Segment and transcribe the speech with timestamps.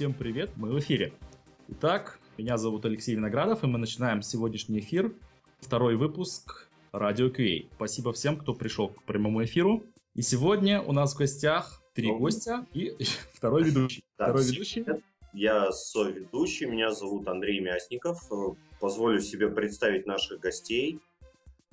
[0.00, 1.12] Всем привет, мы в эфире.
[1.68, 5.12] Итак, меня зовут Алексей Виноградов, и мы начинаем сегодняшний эфир,
[5.58, 7.68] второй выпуск Радио QA.
[7.74, 9.84] Спасибо всем, кто пришел к прямому эфиру.
[10.14, 12.96] И сегодня у нас в гостях три гостя и
[13.34, 14.02] второй ведущий.
[14.16, 14.86] Да, второй ведущий.
[15.34, 18.26] Я соведущий, меня зовут Андрей Мясников.
[18.80, 20.98] Позволю себе представить наших гостей.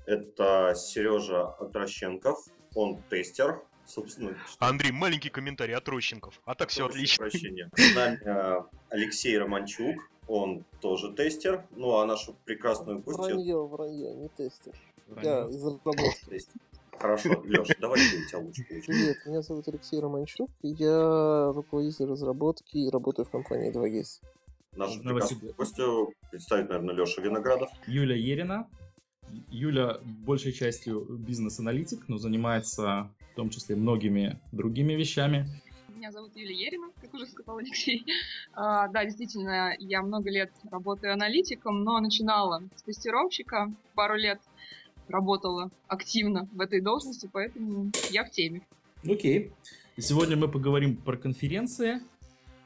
[0.05, 2.39] Это Сережа Отрощенков,
[2.75, 6.39] он тестер, собственно, Андрей, маленький комментарий от Рощенков.
[6.45, 7.23] А так все отлично.
[7.29, 7.69] прощения.
[7.75, 11.65] С нами э, Алексей Романчук, он тоже тестер.
[11.71, 13.35] Ну, а нашу прекрасную гостью...
[13.35, 14.73] Вранье, вранье, не тестер.
[15.07, 15.31] Вранье.
[15.31, 16.25] Я из разработки.
[16.29, 16.61] Тестер.
[16.99, 18.63] Хорошо, Леш, давай ты, у тебя лучше.
[18.67, 24.23] Привет, меня зовут Алексей Романчук, я руководитель разработки и работаю в компании 2GIS.
[24.75, 25.55] Нашу Новосибирск.
[25.55, 27.69] прекрасную гостью представит, наверное, Леша Виноградов.
[27.85, 28.67] Юля Ерина.
[29.49, 35.47] Юля большей частью бизнес-аналитик, но занимается том числе многими другими вещами.
[35.95, 38.03] Меня зовут Юлия Ерина, как уже сказал Алексей.
[38.53, 44.39] А, да, действительно, я много лет работаю аналитиком, но начинала с тестировщика, пару лет
[45.07, 48.61] работала активно в этой должности, поэтому я в теме.
[49.07, 49.51] Окей.
[49.95, 52.01] И сегодня мы поговорим про конференции.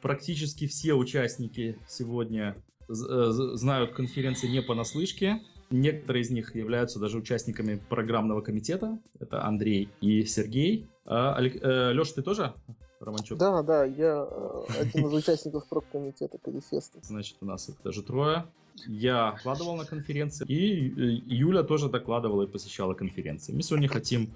[0.01, 2.55] Практически все участники сегодня
[2.87, 5.41] э, знают конференции не понаслышке.
[5.71, 8.99] Некоторые из них являются даже участниками программного комитета.
[9.19, 10.87] Это Андрей и Сергей.
[11.05, 12.53] А, Леша, ты тоже,
[12.99, 13.37] Романчук?
[13.37, 16.99] Да, да, я э, один из участников проб-комитета Перефеста.
[17.01, 18.45] Значит, у нас их даже трое.
[18.87, 23.53] Я докладывал на конференции, и э, Юля тоже докладывала и посещала конференции.
[23.53, 24.29] Мы сегодня хотим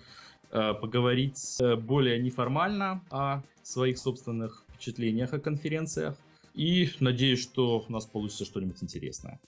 [0.52, 6.16] э, поговорить э, более неформально о своих собственных впечатлениях о конференциях.
[6.53, 9.39] И надеюсь, что у нас получится что-нибудь интересное.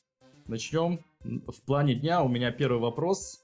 [0.47, 0.99] Начнем.
[1.47, 3.43] В плане дня у меня первый вопрос.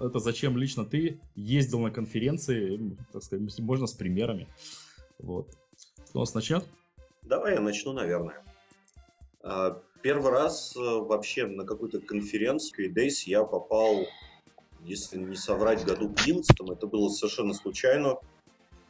[0.00, 4.48] Это зачем лично ты ездил на конференции, так сказать, можно с примерами.
[5.18, 5.48] Вот.
[6.08, 6.64] Кто у нас начнет?
[7.22, 8.42] Давай я начну, наверное.
[9.42, 14.04] А, Первый раз э, вообще на какую-то конференцию Days я попал,
[14.82, 18.18] если не соврать, году в 11 это было совершенно случайно.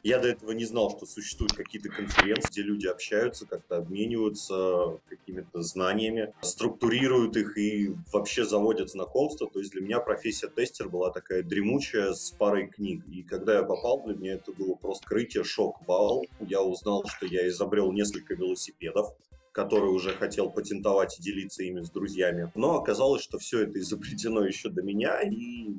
[0.05, 5.63] Я до этого не знал, что существуют какие-то конференции, где люди общаются, как-то обмениваются какими-то
[5.63, 9.49] знаниями, структурируют их и вообще заводят знакомства.
[9.51, 13.03] То есть для меня профессия тестер была такая дремучая с парой книг.
[13.09, 16.27] И когда я попал, для меня это было просто крытие, шок, вау.
[16.39, 19.15] Я узнал, что я изобрел несколько велосипедов
[19.53, 22.51] который уже хотел патентовать и делиться ими с друзьями.
[22.57, 25.77] Но оказалось, что все это изобретено еще до меня, и,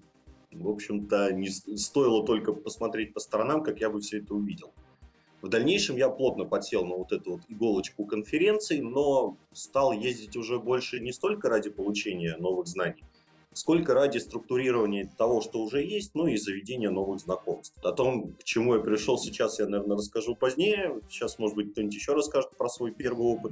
[0.60, 4.72] в общем-то, не стоило только посмотреть по сторонам, как я бы все это увидел.
[5.42, 10.58] В дальнейшем я плотно подсел на вот эту вот иголочку конференций, но стал ездить уже
[10.58, 13.04] больше не столько ради получения новых знаний,
[13.54, 17.78] сколько ради структурирования того, что уже есть, ну и заведения новых знакомств.
[17.84, 21.00] О том, к чему я пришел сейчас, я, наверное, расскажу позднее.
[21.10, 23.52] Сейчас, может быть, кто-нибудь еще расскажет про свой первый опыт.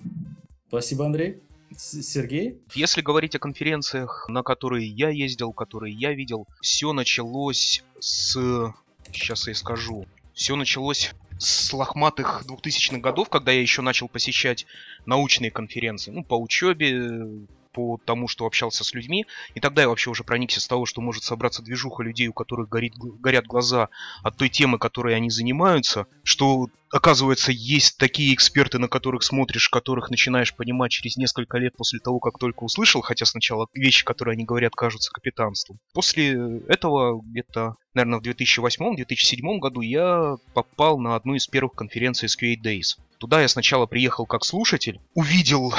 [0.69, 1.43] Спасибо, Андрей.
[1.77, 2.59] Сергей?
[2.73, 8.73] Если говорить о конференциях, на которые я ездил, которые я видел, все началось с...
[9.11, 10.05] Сейчас я скажу.
[10.33, 14.65] Все началось с лохматых 2000-х годов, когда я еще начал посещать
[15.05, 16.11] научные конференции.
[16.11, 19.25] Ну, по учебе, по тому, что общался с людьми.
[19.55, 22.69] И тогда я вообще уже проникся с того, что может собраться движуха людей, у которых
[22.69, 23.89] горит, горят глаза
[24.21, 30.11] от той темы, которой они занимаются, что оказывается, есть такие эксперты, на которых смотришь, которых
[30.11, 34.45] начинаешь понимать через несколько лет после того, как только услышал, хотя сначала вещи, которые они
[34.45, 35.79] говорят, кажутся капитанством.
[35.93, 42.55] После этого, где-то, наверное, в 2008-2007 году я попал на одну из первых конференций SQA
[42.63, 42.99] Days.
[43.17, 45.73] Туда я сначала приехал как слушатель, увидел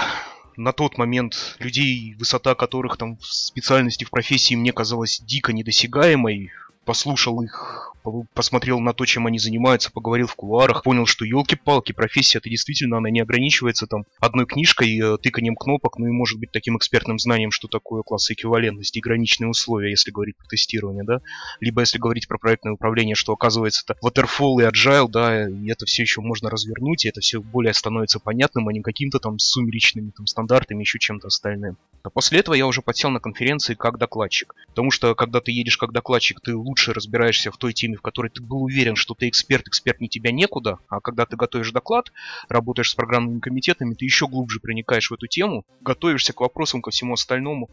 [0.56, 6.52] на тот момент людей, высота которых там в специальности, в профессии мне казалась дико недосягаемой,
[6.84, 7.93] послушал их,
[8.34, 12.98] посмотрел на то, чем они занимаются, поговорил в кулуарах, понял, что елки-палки, профессия это действительно
[12.98, 17.18] она не ограничивается там одной книжкой, э, тыканием кнопок, ну и может быть таким экспертным
[17.18, 21.18] знанием, что такое классы эквивалентности граничные условия, если говорить про тестирование, да,
[21.60, 25.86] либо если говорить про проектное управление, что оказывается это waterfall и agile, да, и это
[25.86, 30.10] все еще можно развернуть, и это все более становится понятным, а не каким-то там сумеречными
[30.10, 31.76] там стандартами, еще чем-то остальным.
[32.02, 34.54] А после этого я уже подсел на конференции как докладчик.
[34.68, 38.30] Потому что, когда ты едешь как докладчик, ты лучше разбираешься в той теме, в которой
[38.30, 40.78] ты был уверен, что ты эксперт, эксперт не тебя некуда.
[40.88, 42.12] А когда ты готовишь доклад,
[42.48, 46.90] работаешь с программными комитетами, ты еще глубже проникаешь в эту тему, готовишься к вопросам, ко
[46.90, 47.70] всему остальному,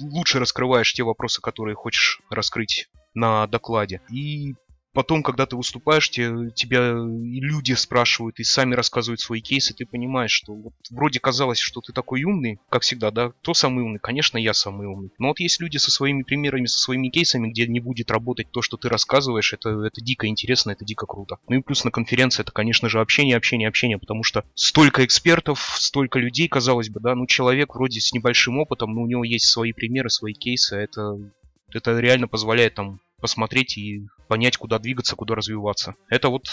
[0.00, 4.00] лучше раскрываешь те вопросы, которые хочешь раскрыть на докладе.
[4.10, 4.54] И
[4.92, 9.86] потом, когда ты выступаешь, те, тебя и люди спрашивают, и сами рассказывают свои кейсы, ты
[9.86, 14.00] понимаешь, что вот вроде казалось, что ты такой умный, как всегда, да, кто самый умный?
[14.00, 15.10] Конечно, я самый умный.
[15.18, 18.62] Но вот есть люди со своими примерами, со своими кейсами, где не будет работать то,
[18.62, 21.38] что ты рассказываешь, это, это дико интересно, это дико круто.
[21.48, 25.76] Ну и плюс на конференции это, конечно же, общение, общение, общение, потому что столько экспертов,
[25.78, 29.46] столько людей, казалось бы, да, ну человек вроде с небольшим опытом, но у него есть
[29.46, 31.16] свои примеры, свои кейсы, это,
[31.72, 35.96] это реально позволяет там посмотреть и понять, куда двигаться, куда развиваться.
[36.08, 36.44] Это вот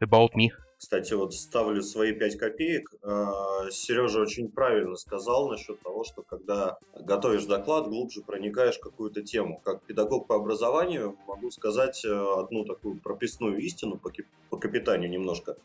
[0.00, 0.48] about me.
[0.78, 2.94] Кстати, вот ставлю свои 5 копеек.
[3.02, 9.20] А, Сережа очень правильно сказал насчет того, что когда готовишь доклад, глубже проникаешь в какую-то
[9.20, 9.60] тему.
[9.62, 14.00] Как педагог по образованию могу сказать э, одну такую прописную истину
[14.48, 15.56] по, капитанию немножко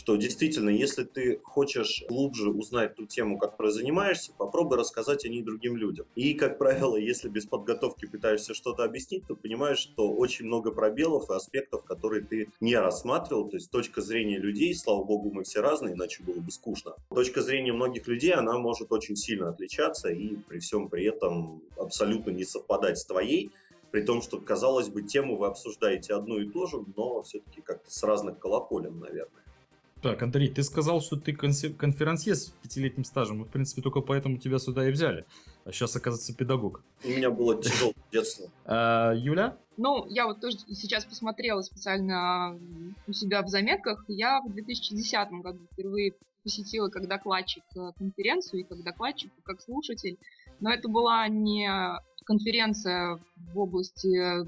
[0.00, 5.42] что действительно, если ты хочешь глубже узнать ту тему, которой занимаешься, попробуй рассказать о ней
[5.42, 6.06] другим людям.
[6.14, 11.28] И, как правило, если без подготовки пытаешься что-то объяснить, то понимаешь, что очень много пробелов
[11.28, 13.50] и аспектов, которые ты не рассматривал.
[13.50, 16.94] То есть точка зрения людей, слава богу, мы все разные, иначе было бы скучно.
[17.10, 22.30] Точка зрения многих людей, она может очень сильно отличаться и при всем при этом абсолютно
[22.30, 23.50] не совпадать с твоей
[23.90, 27.90] при том, что, казалось бы, тему вы обсуждаете одну и ту же, но все-таки как-то
[27.90, 29.42] с разных колоколен, наверное.
[30.02, 33.38] Так, Андрей, ты сказал, что ты конферансье с пятилетним стажем.
[33.38, 35.26] Мы, в принципе, только поэтому тебя сюда и взяли.
[35.64, 36.82] А сейчас, оказывается, педагог.
[37.04, 38.48] У меня было тяжелое детство.
[38.64, 39.58] А, Юля?
[39.76, 42.58] Ну, я вот тоже сейчас посмотрела специально
[43.06, 44.04] у себя в заметках.
[44.08, 49.60] Я в 2010 году впервые посетила как докладчик э, конференцию и как докладчик, и как
[49.60, 50.18] слушатель.
[50.60, 51.68] Но это была не
[52.24, 53.18] конференция
[53.52, 54.46] в области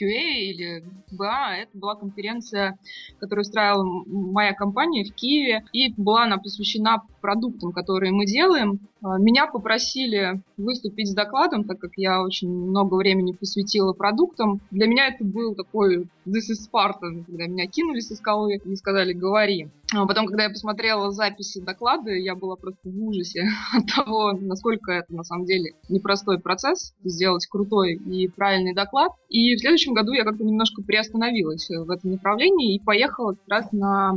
[0.00, 1.62] QA или BA.
[1.62, 2.78] Это была конференция,
[3.18, 5.64] которую устраивала моя компания в Киеве.
[5.72, 8.80] И была она посвящена продуктам, которые мы делаем.
[9.02, 14.60] А, меня попросили выступить с докладом, так как я очень много времени посвятила продуктам.
[14.70, 19.12] Для меня это был такой this is Sparta, когда меня кинули со скалы и сказали
[19.12, 19.68] «говори».
[19.94, 24.92] А потом, когда я посмотрела записи доклада, я была просто в ужасе от того, насколько
[24.92, 29.12] это на самом деле непростой процесс сделать крутой и правильный доклад.
[29.28, 33.72] И в следующем году я как-то немножко приостановилась в этом направлении и поехала как раз
[33.72, 34.14] на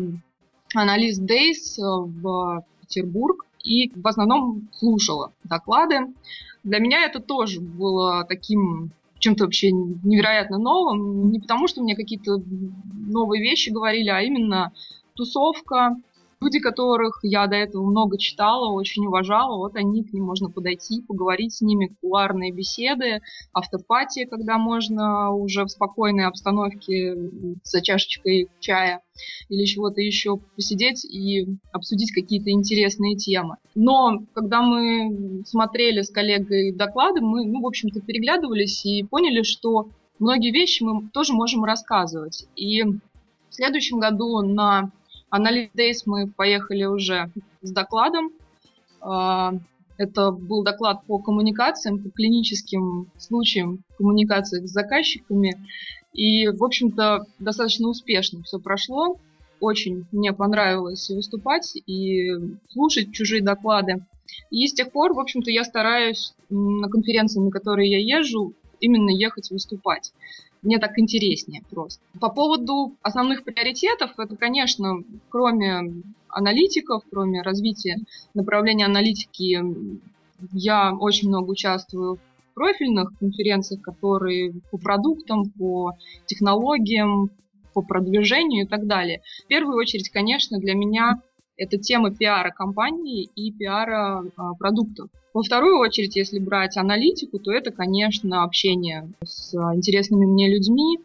[0.73, 6.13] анализ Days в Петербург и в основном слушала доклады.
[6.63, 11.31] Для меня это тоже было таким чем-то вообще невероятно новым.
[11.31, 12.37] Не потому, что мне какие-то
[12.93, 14.71] новые вещи говорили, а именно
[15.13, 15.95] тусовка,
[16.41, 21.01] люди, которых я до этого много читала, очень уважала, вот они, к ним можно подойти,
[21.01, 23.21] поговорить с ними, кулуарные беседы,
[23.53, 27.15] автопатия, когда можно уже в спокойной обстановке
[27.63, 29.01] за чашечкой чая
[29.49, 33.57] или чего-то еще посидеть и обсудить какие-то интересные темы.
[33.75, 39.89] Но когда мы смотрели с коллегой доклады, мы, ну, в общем-то, переглядывались и поняли, что
[40.17, 42.47] многие вещи мы тоже можем рассказывать.
[42.55, 42.99] И в
[43.51, 44.91] следующем году на
[45.31, 47.31] Анализ Days мы поехали уже
[47.61, 48.31] с докладом.
[48.99, 49.53] А,
[49.97, 55.53] это был доклад по коммуникациям, по клиническим случаям коммуникации с заказчиками.
[56.11, 59.15] И, в общем-то, достаточно успешно все прошло.
[59.61, 62.31] Очень мне понравилось выступать и
[62.69, 64.05] слушать чужие доклады.
[64.49, 69.11] И с тех пор, в общем-то, я стараюсь на конференции, на которые я езжу, именно
[69.11, 70.11] ехать выступать
[70.61, 72.01] мне так интереснее просто.
[72.19, 77.97] По поводу основных приоритетов, это, конечно, кроме аналитиков, кроме развития
[78.33, 79.59] направления аналитики,
[80.53, 85.93] я очень много участвую в профильных конференциях, которые по продуктам, по
[86.25, 87.31] технологиям,
[87.73, 89.21] по продвижению и так далее.
[89.45, 91.21] В первую очередь, конечно, для меня
[91.61, 95.09] это тема пиара компании и пиара а, продуктов.
[95.31, 100.97] Во вторую очередь, если брать аналитику, то это, конечно, общение с интересными мне людьми,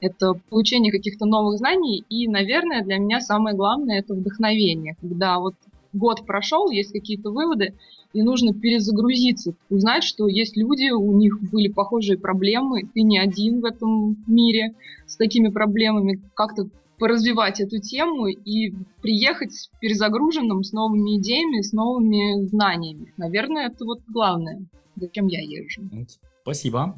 [0.00, 4.96] это получение каких-то новых знаний, и, наверное, для меня самое главное– это вдохновение.
[5.00, 5.54] Когда вот
[5.94, 7.72] год прошел, есть какие-то выводы,
[8.12, 13.62] и нужно перезагрузиться, узнать, что есть люди, у них были похожие проблемы, ты не один
[13.62, 14.74] в этом мире
[15.06, 18.72] с такими проблемами, как-то поразвивать эту тему и
[19.02, 23.12] приехать перезагруженным с новыми идеями, с новыми знаниями.
[23.16, 24.62] Наверное, это вот главное,
[24.96, 25.82] зачем я езжу.
[26.42, 26.96] Спасибо.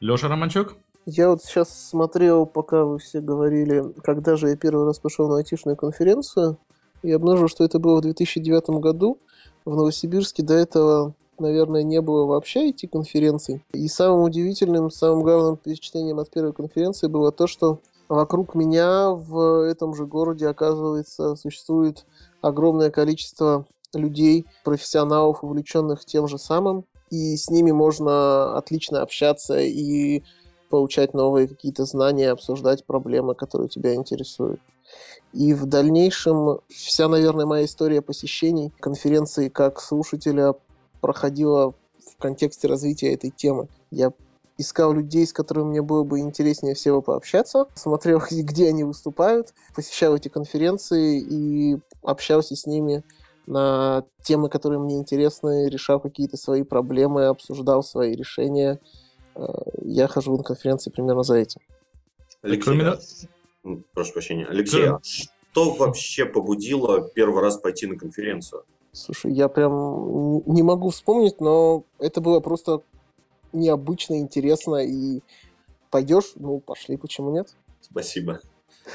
[0.00, 0.76] Леша Романчук?
[1.06, 5.36] Я вот сейчас смотрел, пока вы все говорили, когда же я первый раз пошел на
[5.36, 6.58] айтишную конференцию,
[7.02, 9.18] и обнаружил, что это было в 2009 году.
[9.66, 13.62] В Новосибирске до этого, наверное, не было вообще IT-конференций.
[13.72, 19.64] И самым удивительным, самым главным впечатлением от первой конференции было то, что вокруг меня в
[19.68, 22.06] этом же городе, оказывается, существует
[22.40, 30.22] огромное количество людей, профессионалов, увлеченных тем же самым, и с ними можно отлично общаться и
[30.68, 34.60] получать новые какие-то знания, обсуждать проблемы, которые тебя интересуют.
[35.32, 40.54] И в дальнейшем вся, наверное, моя история посещений конференции как слушателя
[41.00, 43.68] проходила в контексте развития этой темы.
[43.90, 44.12] Я
[44.58, 50.16] искал людей, с которыми мне было бы интереснее всего пообщаться, смотрел, где они выступают, посещал
[50.16, 53.02] эти конференции и общался с ними
[53.46, 58.80] на темы, которые мне интересны, решал какие-то свои проблемы, обсуждал свои решения.
[59.34, 59.42] Э,
[59.82, 61.60] я хожу на конференции примерно за этим.
[62.42, 62.96] Алексей, Кроме...
[63.92, 64.46] прошу прощения.
[64.46, 68.64] Алексей, а что вообще побудило первый раз пойти на конференцию?
[68.92, 72.80] Слушай, я прям не могу вспомнить, но это было просто
[73.54, 75.20] необычно, интересно, и
[75.90, 77.54] пойдешь, ну, пошли, почему нет?
[77.80, 78.40] Спасибо.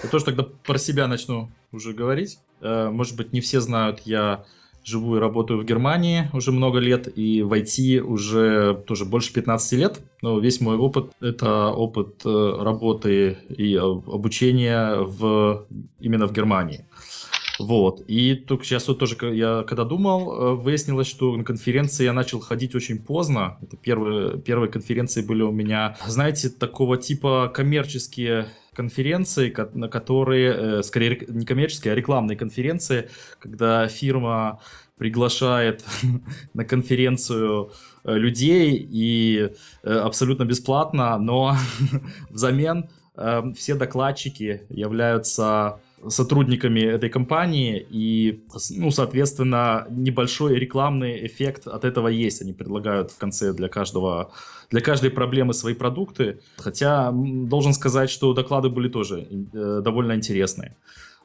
[0.04, 2.40] Я тоже тогда про себя начну уже говорить.
[2.62, 4.46] Э, может быть, не все знают, я
[4.84, 9.74] живу и работаю в Германии уже много лет, и в IT уже тоже больше 15
[9.74, 10.00] лет.
[10.22, 15.68] Но весь мой опыт— это опыт э, работы и обучения в,
[16.00, 16.86] именно в Германии.
[17.60, 18.02] Вот.
[18.08, 22.40] И только сейчас вот тоже, я когда думал, э, выяснилось, что на конференции я начал
[22.40, 23.58] ходить очень поздно.
[23.62, 30.84] Это первые, первые конференции были у меня, знаете, такого типа коммерческие конференции, на которые, э,
[30.84, 34.62] скорее не коммерческие, а рекламные конференции, когда фирма
[34.98, 35.84] приглашает
[36.54, 37.74] на конференцию
[38.06, 39.50] э, людей и
[39.84, 41.58] абсолютно бесплатно, но
[42.30, 42.90] взамен
[43.54, 52.42] все докладчики являются сотрудниками этой компании, и, ну, соответственно, небольшой рекламный эффект от этого есть.
[52.42, 54.32] Они предлагают в конце для каждого,
[54.72, 60.76] для каждой проблемы свои продукты, хотя должен сказать, что доклады были тоже э, довольно интересные.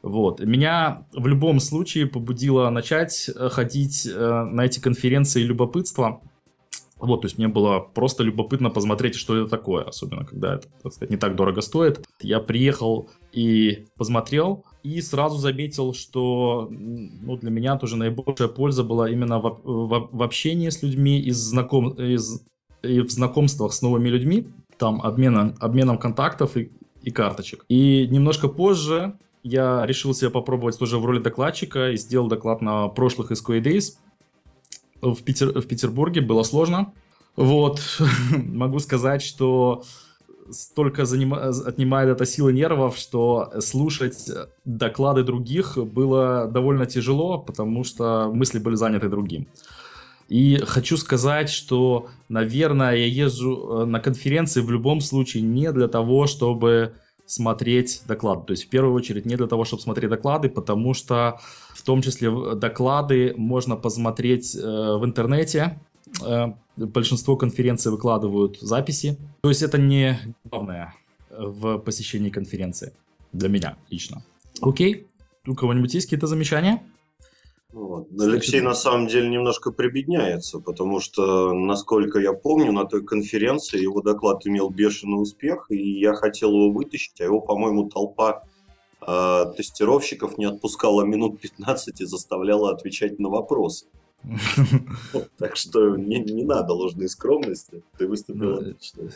[0.02, 0.40] Вот.
[0.40, 6.20] Меня в любом случае побудило начать э, ходить э, на эти конференции любопытство,
[7.06, 10.92] вот, то есть мне было просто любопытно посмотреть, что это такое, особенно когда это, так
[10.92, 12.04] сказать, не так дорого стоит.
[12.20, 19.10] Я приехал и посмотрел, и сразу заметил, что ну, для меня тоже наибольшая польза была
[19.10, 22.44] именно в, в, в общении с людьми, из знаком, из,
[22.82, 24.46] и в знакомствах с новыми людьми,
[24.78, 26.70] там обменом, обменом контактов и,
[27.02, 27.64] и карточек.
[27.68, 32.88] И немножко позже я решил себя попробовать тоже в роли докладчика и сделал доклад на
[32.88, 33.94] прошлых SQA Days
[35.12, 36.92] в, Питер, в Петербурге, было сложно.
[37.36, 37.80] Вот,
[38.36, 39.84] могу сказать, что
[40.50, 41.48] столько занима...
[41.66, 44.30] отнимает это силы нервов, что слушать
[44.64, 49.46] доклады других было довольно тяжело, потому что мысли были заняты другим.
[50.28, 55.86] И хочу сказать, что, наверное, я езжу э, на конференции в любом случае не для
[55.86, 56.94] того, чтобы
[57.26, 58.46] смотреть доклады.
[58.46, 61.40] То есть в первую очередь не для того, чтобы смотреть доклады, потому что
[61.84, 65.78] в том числе доклады можно посмотреть э, в интернете.
[66.24, 69.18] Э, большинство конференций выкладывают записи.
[69.42, 70.18] То есть это не
[70.50, 70.94] главное
[71.28, 72.94] в посещении конференции
[73.32, 74.24] для меня лично.
[74.62, 75.06] Окей,
[75.46, 76.82] у кого-нибудь есть какие-то замечания?
[77.70, 78.08] Вот.
[78.18, 84.00] Алексей на самом деле немножко прибедняется, потому что, насколько я помню, на той конференции его
[84.00, 88.42] доклад имел бешеный успех, и я хотел его вытащить, а его, по-моему, толпа
[89.06, 93.86] э, тестировщиков не отпускала минут 15 и заставляла отвечать на вопросы.
[95.38, 97.82] Так что не, не надо ложной скромности.
[97.98, 98.60] Ты выступил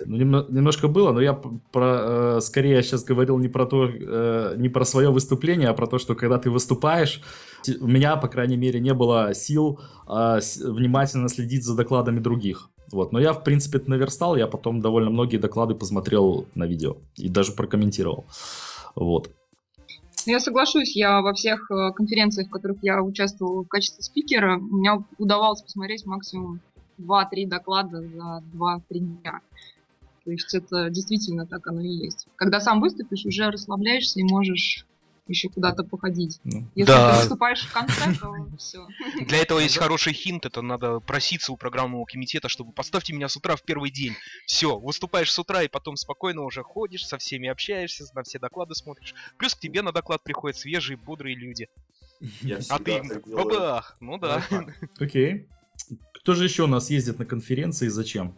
[0.06, 4.54] ну, ну немножко было, но я про, э, скорее сейчас говорил не про то, э,
[4.56, 7.22] не про свое выступление, а про то, что когда ты выступаешь,
[7.80, 12.68] у меня, по крайней мере, не было сил э, внимательно следить за докладами других.
[12.90, 13.12] Вот.
[13.12, 17.28] Но я, в принципе, это наверстал, я потом довольно многие доклады посмотрел на видео и
[17.28, 18.24] даже прокомментировал.
[18.94, 19.30] Вот.
[20.26, 24.58] Ну, я соглашусь, я во всех э, конференциях, в которых я участвовала в качестве спикера,
[24.58, 26.60] у меня удавалось посмотреть максимум
[26.98, 29.40] 2-3 доклада за 2-3 дня.
[30.24, 32.26] То есть это действительно так оно и есть.
[32.36, 34.84] Когда сам выступишь, уже расслабляешься и можешь
[35.28, 36.40] еще куда-то походить.
[36.44, 37.12] Ну, Если да.
[37.12, 38.86] ты выступаешь в конце, то все.
[39.20, 43.36] Для этого есть хороший хинт, это надо проситься у программного комитета, чтобы поставьте меня с
[43.36, 44.14] утра в первый день.
[44.46, 48.74] Все, выступаешь с утра и потом спокойно уже ходишь, со всеми общаешься, на все доклады
[48.74, 49.14] смотришь.
[49.36, 51.68] Плюс к тебе на доклад приходят свежие, бодрые люди.
[52.68, 54.44] а ты им бабах, ну да.
[54.98, 55.46] Окей.
[56.14, 58.36] Кто же еще у нас ездит на конференции и зачем?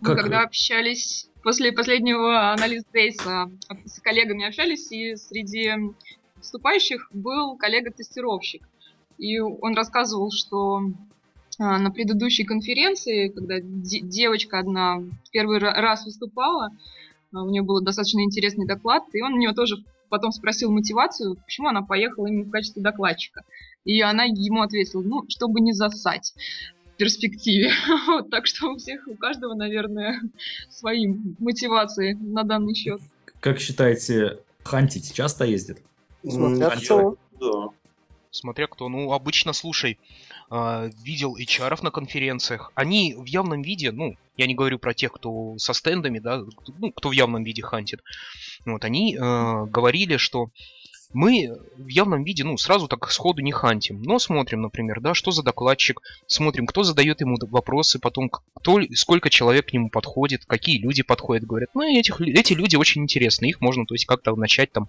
[0.00, 3.50] Мы когда общались после последнего анализа Дейса
[3.84, 5.72] с коллегами общались, и среди
[6.38, 8.68] выступающих был коллега-тестировщик.
[9.18, 10.82] И он рассказывал, что
[11.58, 15.02] а, на предыдущей конференции, когда девочка одна
[15.32, 16.70] первый раз выступала,
[17.32, 19.76] а, у нее был достаточно интересный доклад, и он у нее тоже
[20.08, 23.42] потом спросил мотивацию, почему она поехала именно в качестве докладчика.
[23.84, 26.34] И она ему ответила, ну, чтобы не засать.
[26.96, 27.70] перспективе.
[28.06, 30.20] Вот, так что у всех, у каждого, наверное,
[30.70, 31.06] свои
[31.38, 33.00] мотивации на данный счет.
[33.40, 35.78] Как считаете, хантить часто ездит?
[36.22, 37.16] Смотря М, кто.
[37.40, 37.68] Да.
[38.30, 38.88] Смотря кто.
[38.88, 39.98] Ну, обычно, слушай,
[40.50, 42.72] а, видел HR на конференциях.
[42.74, 46.42] Они в явном виде, ну, я не говорю про тех, кто со стендами, да,
[46.78, 48.02] ну, кто в явном виде хантит.
[48.64, 49.18] Вот, они э,
[49.66, 50.50] говорили, что
[51.12, 55.30] мы в явном виде, ну, сразу так сходу не хантим, но смотрим, например, да, что
[55.30, 60.78] за докладчик, смотрим, кто задает ему вопросы, потом кто, сколько человек к нему подходит, какие
[60.78, 64.72] люди подходят, говорят, ну, этих, эти люди очень интересны, их можно, то есть, как-то начать
[64.72, 64.88] там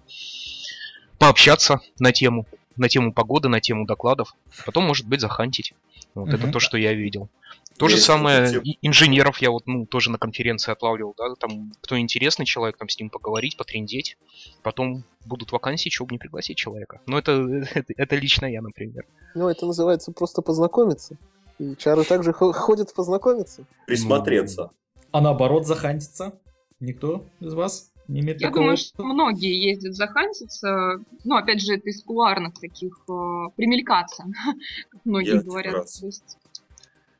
[1.20, 2.46] пообщаться на тему,
[2.76, 4.34] на тему погоды, на тему докладов,
[4.66, 5.74] потом, может быть, захантить.
[6.14, 6.52] Вот это Мгм.
[6.52, 7.28] то, что я видел.
[7.76, 11.34] То же Есть самое такие- и- инженеров я вот, ну, тоже на конференции отлавливал, да,
[11.38, 14.16] там, кто интересный человек, там, с ним поговорить, потрендеть,
[14.62, 17.00] потом будут вакансии, чего бы не пригласить человека.
[17.06, 17.32] Но это,
[17.74, 19.04] это, это лично я, например.
[19.34, 21.16] Ну, это называется просто познакомиться.
[21.58, 23.64] И чары также хо- ходят познакомиться.
[23.86, 24.70] Присмотреться.
[25.12, 26.32] А наоборот, захантиться?
[26.80, 28.62] Никто из вас не имеет Я такого?
[28.64, 30.96] думаю, что многие ездят захантиться.
[31.24, 33.12] Ну, опять же, это из кулуарных таких э,
[33.56, 34.24] примелькаться,
[34.90, 35.74] как многие Я говорят.
[35.74, 35.98] раз.
[36.00, 36.36] То есть,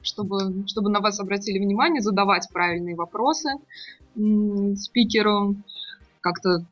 [0.02, 3.50] чтобы, чтобы на вас обратили внимание, задавать правильные вопросы
[4.16, 5.56] м, спикеру,
[6.20, 6.64] как-то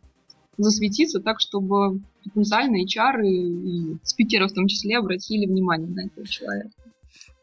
[0.57, 6.71] засветиться так, чтобы потенциальные чары и спикеры в том числе обратили внимание на этого человека.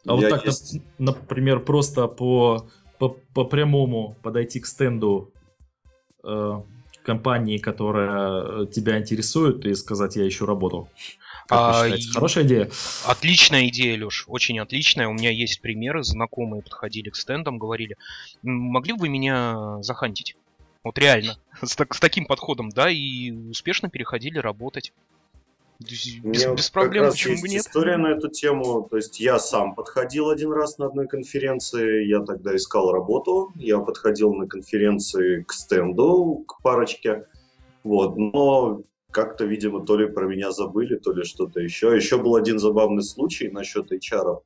[0.06, 2.68] А вот Я так, есть- нап- например, просто по,
[3.00, 5.32] по, по прямому подойти к стенду
[7.04, 10.90] компании, которая э, тебя интересует, и сказать, я ищу работу.
[11.52, 12.70] А, хорошая идея?
[13.06, 15.08] Отличная идея, Леш, очень отличная.
[15.08, 17.98] У меня есть примеры, знакомые подходили к стендам, говорили,
[18.44, 20.36] «М, могли бы вы меня захантить?
[20.84, 24.92] Вот реально, с, так- с таким подходом, да, и успешно переходили работать.
[25.80, 27.62] Без, меня без проблем, почему бы нет?
[27.62, 28.88] история на эту тему.
[28.90, 33.80] То есть я сам подходил один раз на одной конференции, я тогда искал работу, я
[33.80, 37.28] подходил на конференции к стенду, к парочке,
[37.84, 41.96] вот, но как-то, видимо, то ли про меня забыли, то ли что-то еще.
[41.96, 44.42] Еще был один забавный случай насчет HR.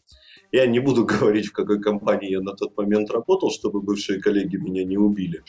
[0.51, 4.57] Я не буду говорить, в какой компании я на тот момент работал, чтобы бывшие коллеги
[4.57, 5.43] меня не убили.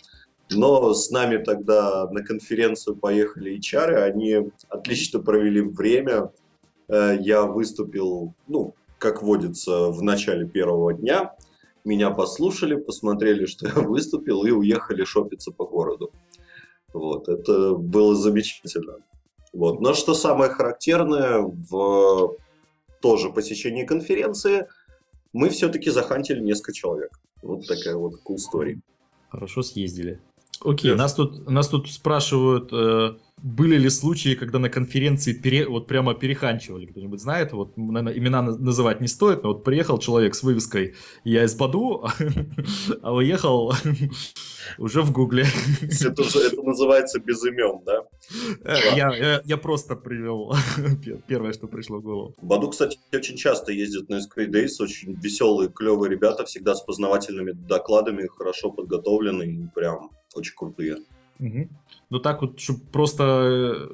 [0.50, 6.32] Но с нами тогда на конференцию поехали HR, они отлично провели время.
[6.88, 11.34] Э, Я выступил, ну, как водится, в начале первого дня.
[11.84, 16.10] Меня послушали, посмотрели, что я выступил, и уехали шопиться по городу.
[16.92, 18.96] Вот, это было замечательно.
[19.52, 19.80] Вот.
[19.80, 22.36] Но что самое характерное в
[23.00, 24.66] тоже посещении конференции,
[25.32, 27.18] мы все-таки захантили несколько человек.
[27.42, 28.78] Вот такая вот cool story.
[29.28, 30.20] Хорошо съездили.
[30.64, 30.96] Окей, Yes.
[30.96, 36.12] нас тут, нас тут спрашивают, э, были ли случаи, когда на конференции пере, вот прямо
[36.14, 36.84] переханчивали?
[36.86, 37.52] Кто-нибудь знает?
[37.52, 40.94] Вот, наверное, имена на- называть не стоит, но вот приехал человек с вывеской
[41.24, 42.04] «Я из Баду»,
[43.02, 43.72] а уехал
[44.78, 45.46] уже в Гугле.
[45.82, 48.02] Это, это называется без имен, да?
[48.64, 50.52] Э, Я, я- я просто привел
[51.02, 52.34] пе- первое, что пришло в голову.
[52.42, 57.52] Баду, кстати, очень часто ездит на SQL Days, очень веселые, клевые ребята, всегда с познавательными
[57.52, 60.98] докладами, хорошо подготовленные, и прям очень крутые.
[61.38, 61.70] Мгм.
[62.10, 63.88] Ну так вот, чтоб просто э,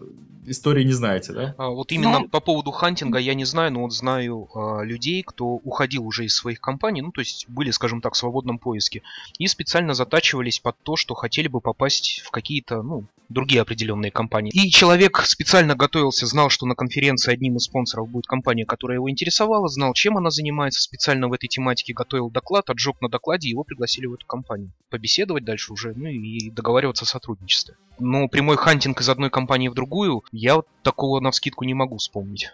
[0.47, 1.55] истории не знаете, да?
[1.59, 5.23] А, вот именно Ну- по поводу хантинга я не знаю, но вот знаю а, людей,
[5.23, 9.03] кто уходил уже из своих компаний, ну то есть были, скажем так, в свободном поиске,
[9.39, 14.53] и специально затачивались под то, что хотели бы попасть в какие-то, ну, другие определенные компании.
[14.53, 19.11] И человек специально готовился, знал, что на конференции одним из спонсоров будет компания, которая его
[19.11, 23.65] интересовала, знал, чем она занимается, специально в этой тематике готовил доклад, отжег на докладе, его
[23.65, 24.71] пригласили в эту компанию.
[24.91, 27.75] Побеседовать дальше уже, ну и договариваться о сотрудничестве.
[27.99, 31.97] Но прямой хантинг из одной компании в другую, я вот такого на вскидку не могу
[31.97, 32.53] вспомнить.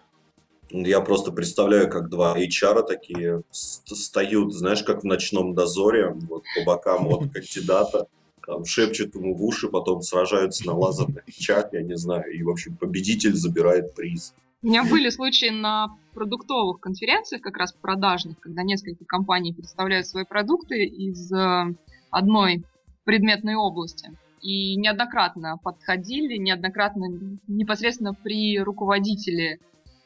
[0.70, 6.44] Я просто представляю, как два HR такие ст- встают, знаешь, как в ночном дозоре, вот
[6.57, 8.07] по бокам от кандидата,
[8.46, 12.48] там шепчут ему в уши, потом сражаются на лазерных мечах, я не знаю, и, в
[12.48, 14.35] общем, победитель забирает приз.
[14.62, 20.24] У меня были случаи на продуктовых конференциях, как раз продажных, когда несколько компаний представляют свои
[20.24, 21.74] продукты из э,
[22.11, 22.62] одной
[23.05, 24.11] предметной области.
[24.42, 27.07] И неоднократно подходили, неоднократно
[27.46, 29.59] непосредственно при руководителе э,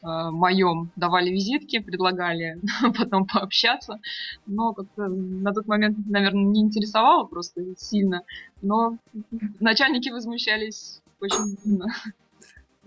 [0.03, 2.57] моем давали визитки, предлагали
[2.97, 3.99] потом пообщаться.
[4.45, 8.21] Но как-то на тот момент, наверное, не интересовало просто сильно.
[8.61, 8.97] Но
[9.59, 11.87] начальники возмущались очень сильно.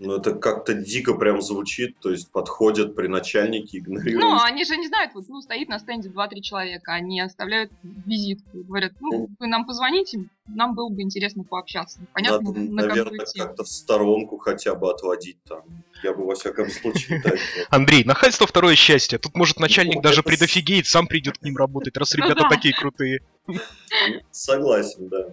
[0.03, 4.19] Ну, это как-то дико прям звучит, то есть подходят при начальнике, игнорируют.
[4.19, 8.63] Ну, они же не знают, вот, ну, стоит на стенде 2-3 человека, они оставляют визитку,
[8.63, 11.99] говорят, ну, вы нам позвоните, нам было бы интересно пообщаться.
[12.13, 15.61] Понятно, Надо, на наверное, как-то в сторонку хотя бы отводить там.
[16.03, 17.35] Я бы во всяком случае так.
[17.69, 19.19] Андрей, нахальство второе счастье.
[19.19, 22.25] Тут может начальник Ну, даже это с- предофигеет, сам придет к ним работать, раз Ну
[22.25, 23.19] ребята такие крутые.
[24.31, 25.27] Согласен, да.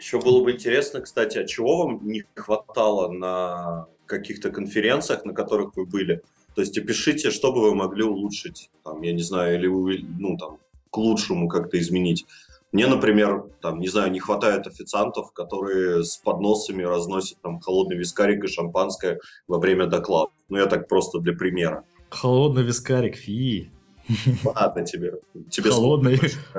[0.00, 5.76] Еще было бы интересно, кстати, а чего вам не хватало на каких-то конференциях, на которых
[5.76, 6.22] вы были?
[6.54, 10.38] То есть опишите, что бы вы могли улучшить, там, я не знаю, или вы, ну,
[10.38, 10.58] там,
[10.90, 12.24] к лучшему как-то изменить.
[12.72, 18.44] Мне, например, там, не знаю, не хватает официантов, которые с подносами разносят там холодный вискарик
[18.44, 20.32] и шампанское во время доклада.
[20.48, 21.84] Ну, я так просто для примера.
[22.08, 23.70] Холодный вискарик, фи.
[24.44, 25.20] Ладно тебе.
[25.50, 26.18] Тебе Холодный,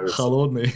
[0.10, 0.72] холодный.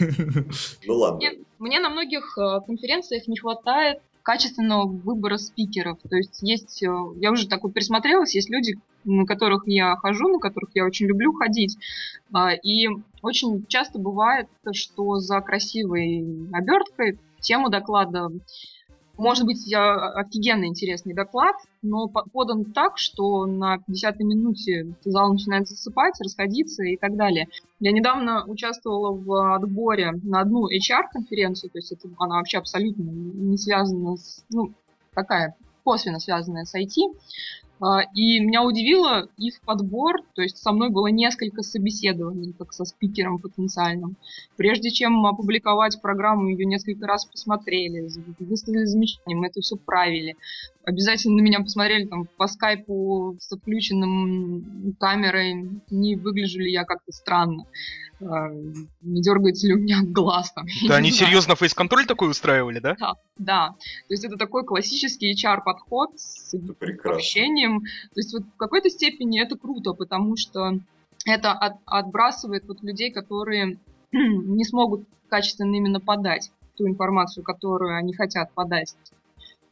[0.86, 1.16] Ну ладно.
[1.16, 5.98] Мне, мне на многих э, конференциях не хватает качественного выбора спикеров.
[6.08, 10.38] То есть есть, э, я уже такой присмотрелась, есть люди, на которых я хожу, на
[10.38, 11.76] которых я очень люблю ходить.
[12.32, 12.88] А, И
[13.22, 18.30] очень часто бывает, что за красивой оберткой тему доклада
[19.16, 25.68] может быть офигенно интересный доклад, но по- подан так, что на 50-й минуте зал начинает
[25.68, 27.48] засыпать, расходиться и так далее.
[27.80, 33.56] Я недавно участвовала в отборе на одну HR-конференцию, то есть это она вообще абсолютно не
[33.56, 34.72] связана с, ну,
[35.14, 37.14] такая косвенно связанная с IT.
[37.78, 42.84] А, И меня удивило их подбор, то есть со мной было несколько собеседований, как со
[42.84, 44.16] спикером потенциальным.
[44.56, 48.08] Прежде чем опубликовать программу, ее несколько раз посмотрели,
[48.38, 50.36] выставили замечания, мы это все правили.
[50.84, 57.12] Обязательно на меня посмотрели там по скайпу с отключенным камерой, не выгляжу ли я как-то
[57.12, 57.66] странно,
[58.20, 60.66] не дергается ли у меня глаз там.
[60.88, 61.26] Да они знаю.
[61.30, 62.96] серьезно фейс-контроль такой устраивали, да?
[62.98, 63.68] Да, да.
[64.08, 66.54] То есть это такой классический HR-подход с
[67.04, 67.80] общением.
[67.80, 70.78] То есть вот в какой-то степени это круто, потому что
[71.24, 73.78] это от- отбрасывает вот людей, которые
[74.12, 78.94] не смогут качественно именно подать ту информацию, которую они хотят подать.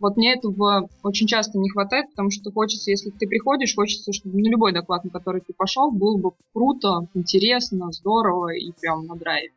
[0.04, 4.38] Вот мне этого очень часто не хватает, потому что хочется, если ты приходишь, хочется, чтобы
[4.38, 9.16] на любой доклад, на который ты пошел, было бы круто, интересно, здорово и прям на
[9.16, 9.54] драйве.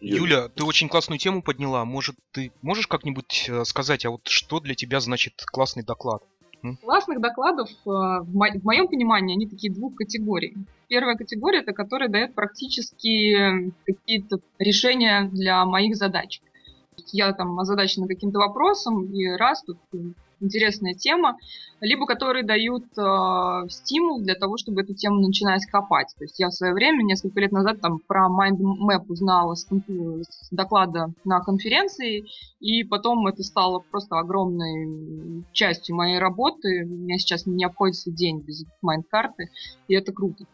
[0.00, 1.84] Юля, ты очень классную тему подняла.
[1.84, 6.22] Может, ты можешь как-нибудь э, сказать, а вот что для тебя значит классный доклад?
[6.80, 10.54] Классных докладов, э, в, мо- в моем понимании, они такие двух категорий.
[10.86, 16.40] Первая категория это которая дает практически какие-то решения для моих задач.
[17.12, 19.78] Я там озадачена каким-то вопросом, и раз тут
[20.42, 21.38] интересная тема,
[21.80, 26.12] либо которые дают э, стимул для того, чтобы эту тему начинать копать.
[26.18, 29.66] То есть я в свое время, несколько лет назад, там про Mind Map узнала с,
[29.66, 32.26] с доклада на конференции,
[32.60, 36.84] и потом это стало просто огромной частью моей работы.
[36.84, 39.50] У меня сейчас не обходится день без майнд-карты,
[39.88, 40.44] и это круто.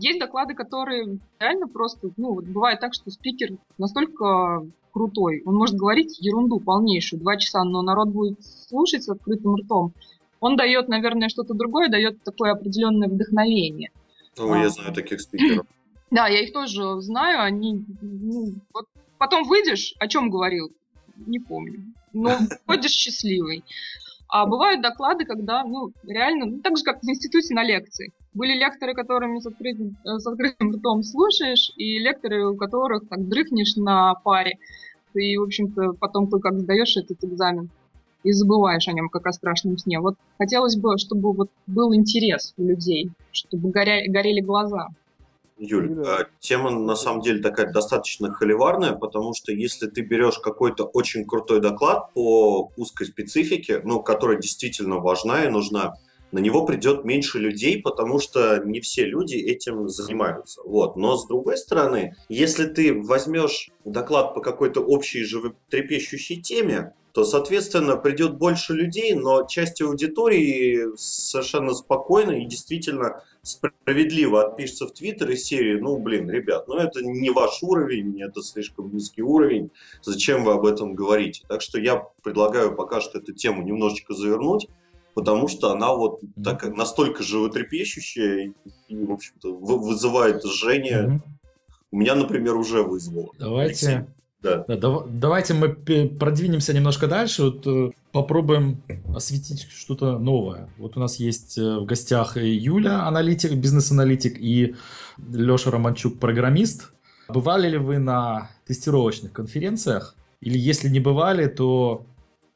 [0.00, 5.76] Есть доклады, которые реально просто, ну, вот бывает так, что спикер настолько крутой, он может
[5.76, 9.92] говорить ерунду полнейшую, два часа, но народ будет слушать с открытым ртом.
[10.40, 13.90] Он дает, наверное, что-то другое, дает такое определенное вдохновение.
[14.38, 15.66] Ну, я знаю таких спикеров.
[16.08, 18.86] Да, я их тоже знаю, они, ну, вот
[19.18, 20.70] потом выйдешь, о чем говорил,
[21.16, 21.82] не помню,
[22.12, 23.64] но ходишь счастливый.
[24.28, 28.12] А бывают доклады, когда, ну, реально, ну, так же, как в институте на лекции.
[28.34, 33.28] Были лекторы, которыми с открытым, э, с открытым ртом слушаешь, и лекторы, у которых так
[33.28, 34.58] дрыхнешь на паре.
[35.16, 37.70] Ты, в общем-то, потом как сдаешь этот экзамен
[38.22, 39.98] и забываешь о нем, как о страшном сне.
[39.98, 44.88] Вот хотелось бы, чтобы вот был интерес у людей, чтобы горя- горели глаза.
[45.58, 46.18] Юль, Да.
[46.18, 51.24] а, тема на самом деле такая достаточно холиварная, потому что если ты берешь какой-то очень
[51.24, 55.94] крутой доклад по узкой специфике, ну, которая действительно важна и нужна,
[56.36, 60.60] на него придет меньше людей, потому что не все люди этим занимаются.
[60.66, 60.94] Вот.
[60.94, 67.96] Но с другой стороны, если ты возьмешь доклад по какой-то общей животрепещущей теме, то, соответственно,
[67.96, 75.44] придет больше людей, но часть аудитории совершенно спокойно и действительно справедливо отпишется в Твиттер из
[75.44, 79.70] серии, ну, блин, ребят, ну это не ваш уровень, это слишком низкий уровень,
[80.02, 81.44] зачем вы об этом говорите?
[81.48, 84.68] Так что я предлагаю пока что эту тему немножечко завернуть,
[85.16, 86.44] потому что она вот Мгм.
[86.44, 88.52] так, настолько животрепещущая
[88.88, 91.02] и, в общем-то, вы- вызывает жжение.
[91.02, 91.22] Мгм.
[91.90, 93.30] У меня, например, уже вызвало.
[93.40, 94.06] Алексей, Давайте,
[94.42, 94.64] Да.
[94.68, 95.68] да, дав- давайте мы
[96.20, 98.82] продвинемся немножко дальше, вот, э, попробуем
[99.14, 100.68] осветить что-то новое.
[100.78, 104.74] Вот у нас есть э, в гостях Юля, аналитик, бизнес-аналитик, и
[105.32, 106.92] Леша Романчук, программист.
[107.28, 110.14] Бывали ли вы на тестировочных конференциях?
[110.42, 112.04] Или если не бывали, то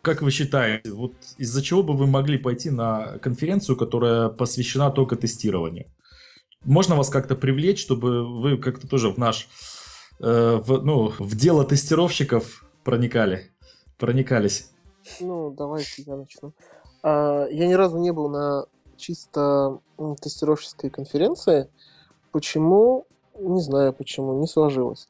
[0.03, 5.17] как вы считаете, вот из-за чего бы вы могли пойти на конференцию, которая посвящена только
[5.17, 5.87] тестированию?
[6.65, 9.49] Можно вас как-то привлечь, чтобы вы как-то тоже в наш,
[10.21, 13.51] э, в, ну, в дело тестировщиков проникали,
[13.99, 14.71] проникались?
[15.21, 16.53] Ну, давайте я начну.
[17.03, 19.81] А, я ни разу не был на чисто
[20.21, 21.69] тестировщической конференции.
[22.33, 23.07] Почему?
[23.39, 25.09] Не знаю почему, не сложилось.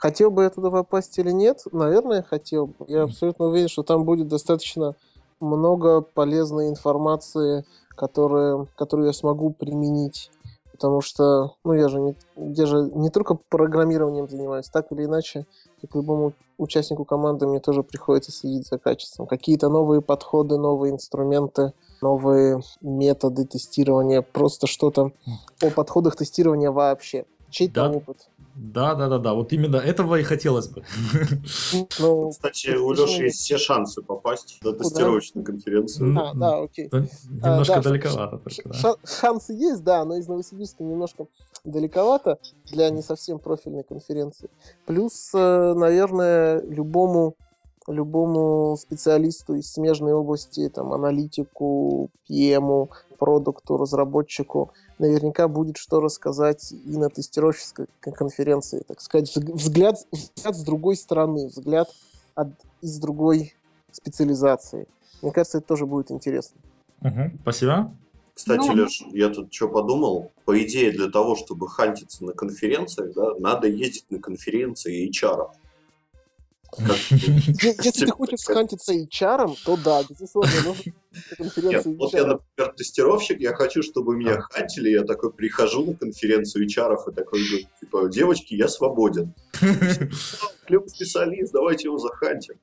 [0.00, 1.62] Хотел бы я туда попасть или нет?
[1.72, 2.86] Наверное, хотел бы.
[2.88, 4.94] Я абсолютно уверен, что там будет достаточно
[5.40, 7.64] много полезной информации,
[7.96, 10.30] которая, которую я смогу применить.
[10.72, 15.44] Потому что, ну, я же не, я же не только программированием занимаюсь, так или иначе,
[15.82, 19.26] как любому участнику команды, мне тоже приходится следить за качеством.
[19.26, 25.12] Какие-то новые подходы, новые инструменты, новые методы тестирования, просто что-то
[25.62, 27.26] о подходах тестирования вообще.
[27.50, 27.90] Чей-то Да.
[27.90, 28.30] опыт.
[28.54, 30.82] Да, да, да, да, вот именно этого и хотелось бы.
[31.98, 33.20] Ну, Кстати, это у Леши нет?
[33.22, 36.18] есть все шансы попасть на тестировочную конференцию.
[36.18, 36.90] А, да, окей.
[36.92, 38.74] Немножко да, далековато ш- только, да.
[38.74, 41.26] ша- шансы есть, да, но из Новосибирска немножко
[41.64, 42.38] далековато
[42.70, 44.50] для не совсем профильной конференции.
[44.86, 47.34] Плюс, э, наверное, любому
[47.88, 56.96] любому специалисту из смежной области, там, аналитику, PM, продукту, разработчику, наверняка будет что рассказать и
[56.96, 61.88] на тестировщической кон- конференции, так сказать, взг- взгляд, взгляд с другой стороны, взгляд
[62.34, 62.48] от,
[62.82, 63.54] из другой
[63.90, 64.86] специализации.
[65.22, 66.60] Мне кажется, это тоже будет интересно.
[67.00, 67.92] Мгм, Спасибо.
[68.34, 68.74] Кстати, Ну.
[68.84, 70.30] Леш, я тут что подумал.
[70.44, 75.38] По идее, для того, чтобы хантиться на конференциях, да, надо ездить на конференции HR.
[75.38, 75.46] Е-
[76.78, 80.50] Если ты хочешь схантиться HR, то да, безусловно,
[81.56, 86.66] Нет, вот я, например, тестировщик, я хочу, чтобы меня хантили, я такой прихожу на конференцию
[86.68, 89.34] HR и такой говорю, типа, девочки, я свободен.
[90.66, 92.54] Клевый специалист, давайте его захантим.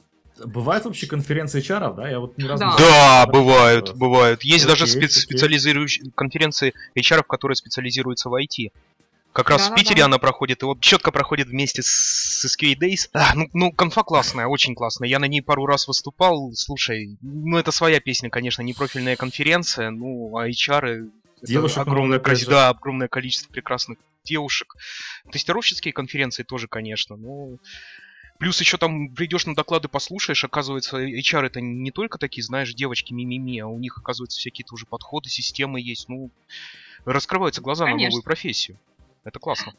[0.45, 2.07] Бывают вообще конференции HR, да?
[2.09, 2.71] Я вот ни разу Да.
[2.71, 4.43] не Да, бывают, бывают.
[4.43, 5.21] Есть Окей, даже спец- окей.
[5.23, 8.71] специализирующие конференции HR, которые специализируются в IT.
[9.37, 9.79] Как раз в Да-да-да.
[9.83, 11.85] Питере она проходит, и вот четко проходит вместе с,
[12.41, 13.07] с SQA Days.
[13.13, 15.07] А, ну, ну, конфа классная, очень классная.
[15.07, 16.53] Я на ней пару раз выступал.
[16.55, 22.17] Слушай, ну это своя песня, конечно, не профильная конференция, ну, а HR это Девушек огромное,
[22.17, 22.49] много, опять количе- же.
[22.49, 24.73] да, огромное количество прекрасных девушек.
[25.31, 27.57] Тестировщические конференции тоже, конечно, но
[28.39, 33.13] Плюс еще там придешь на доклады, послушаешь, оказывается, HR это не только такие, знаешь, девочки
[33.13, 36.07] мимими, а у них, оказывается, всякие тоже подходы, системы есть.
[36.09, 36.31] Ну,
[37.05, 38.09] раскрываются глаза на Конечно.
[38.09, 38.79] новую профессию.
[39.27, 39.73] Это классно.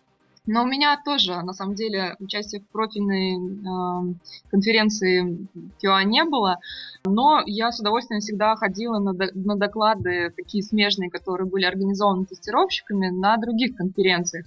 [0.46, 4.18] Но у меня тоже, на самом деле, участия в профильной эм,
[4.50, 5.46] конференции
[5.82, 6.58] QA не было,
[7.04, 12.24] но я с удовольствием всегда ходила на, до- на доклады такие смежные, которые были организованы
[12.24, 14.46] тестировщиками на других конференциях.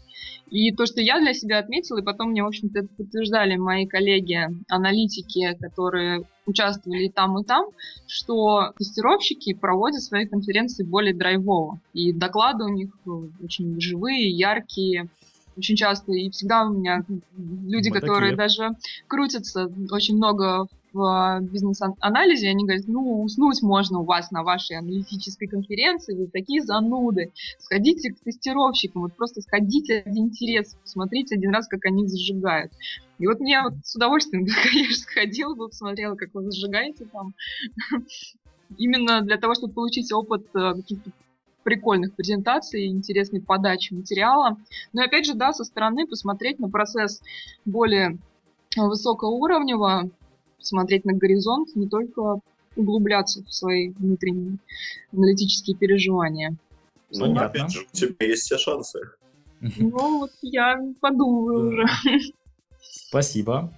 [0.49, 3.85] И то, что я для себя отметила, и потом мне, в общем-то, это подтверждали мои
[3.85, 7.65] коллеги, аналитики, которые участвовали и там, и там,
[8.07, 11.79] что тестировщики проводят свои конференции более драйвово.
[11.93, 13.09] И доклады у них э,
[13.43, 15.09] очень живые, яркие,
[15.57, 16.13] очень часто.
[16.13, 17.03] И всегда у меня
[17.37, 18.37] люди, Мы которые такие.
[18.37, 18.69] даже
[19.07, 24.77] крутятся очень много в а, бизнес-анализе, они говорят, ну, уснуть можно у вас на вашей
[24.77, 27.31] аналитической конференции, вы такие зануды.
[27.59, 32.73] Сходите к тестировщикам, вот просто сходите ради интереса, посмотрите один раз, как они зажигают.
[33.21, 37.33] И вот мне вот с удовольствием, конечно, сходила бы, посмотрела, как вы зажигаете там.
[38.77, 41.11] Именно для того, чтобы получить опыт э, каких-то
[41.63, 44.57] прикольных презентаций, интересной подачи материала.
[44.91, 47.21] Но опять же, да, со стороны посмотреть на процесс
[47.63, 48.17] более
[48.75, 50.09] высокоуровнево,
[50.59, 52.39] смотреть на горизонт, не только
[52.75, 54.57] углубляться в свои внутренние
[55.13, 56.55] аналитические переживания.
[57.11, 57.45] Ну, Понятно.
[57.45, 58.99] опять же, у тебя есть все шансы.
[59.59, 61.85] Ну, вот я подумаю уже.
[62.91, 63.73] Спасибо.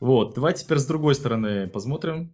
[0.00, 2.32] Вот, давайте теперь с другой стороны посмотрим.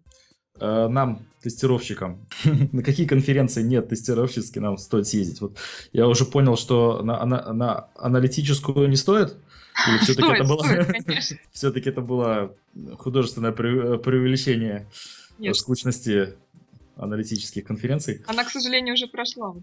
[0.58, 2.26] Э, Нам, тестировщикам,
[2.72, 5.40] на какие конференции нет тестировщические нам стоит съездить?
[5.40, 5.56] Вот
[5.92, 9.36] я уже понял, что на, на- на аналитическую не стоит?
[9.88, 10.64] Или все-таки это было,
[11.52, 12.54] все-таки это было
[12.98, 14.86] художественное пре- преувеличение
[15.38, 16.34] Нет, скучности
[16.96, 18.22] аналитических конференций?
[18.26, 19.54] она, к сожалению, уже прошла.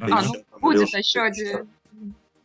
[0.00, 1.68] А, А, ну, будет еще один.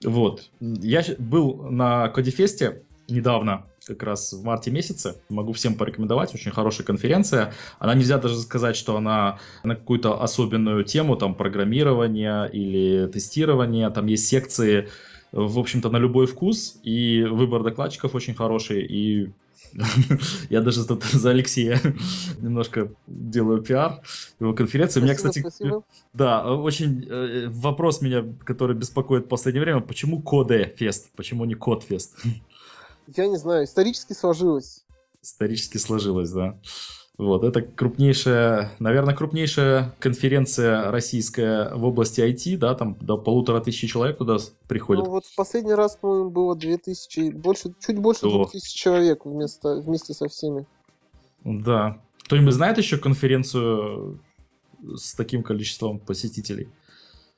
[0.06, 0.50] Вот.
[0.62, 5.16] Я был на Кодифесте недавно, как раз в марте месяце.
[5.30, 6.34] Могу всем порекомендовать.
[6.34, 7.54] Очень хорошая конференция.
[7.80, 13.90] Она нельзя даже сказать, что она на какую-то особенную тему, там, программирования или тестирования.
[13.90, 14.90] Там есть секции,
[15.32, 16.80] в общем-то, на любой вкус.
[16.84, 18.86] И выбор докладчиков очень хороший.
[18.86, 19.32] И
[20.50, 21.80] я даже тут за Алексея
[22.42, 24.02] немножко делаю пиар
[24.40, 25.00] его конференции.
[25.00, 25.84] У меня, Спасибо, кстати, спасибо.
[26.14, 31.56] да, очень э, вопрос меня, который беспокоит в последнее время, почему Коде Фест, почему не
[31.56, 32.18] Код Фест?
[33.16, 34.84] Я не знаю, исторически сложилось.
[35.22, 36.58] Исторически сложилось, да.
[37.18, 43.92] Вот, это крупнейшая, наверное, крупнейшая конференция российская в области IT, да, там до полутора тысяч
[43.92, 45.06] человек туда приходят.
[45.06, 48.46] Ну вот в последний раз, по-моему, было 2000, больше, чуть больше О.
[48.46, 50.66] 2000 человек вместо, вместе со всеми.
[51.44, 52.02] Да.
[52.24, 54.20] Кто-нибудь знает еще конференцию
[54.96, 56.70] с таким количеством посетителей?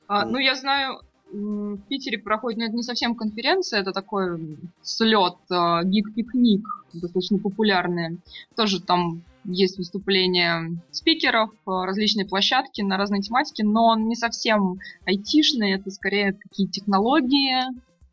[0.06, 1.00] А, ну, я знаю,
[1.34, 8.18] в Питере проходит, ну, это не совсем конференция, это такой слет, гик-пикник, достаточно популярный.
[8.56, 14.78] Тоже там есть выступления спикеров, а, различные площадки на разные тематики, но он не совсем
[15.06, 17.64] айтишный, это скорее какие технологии,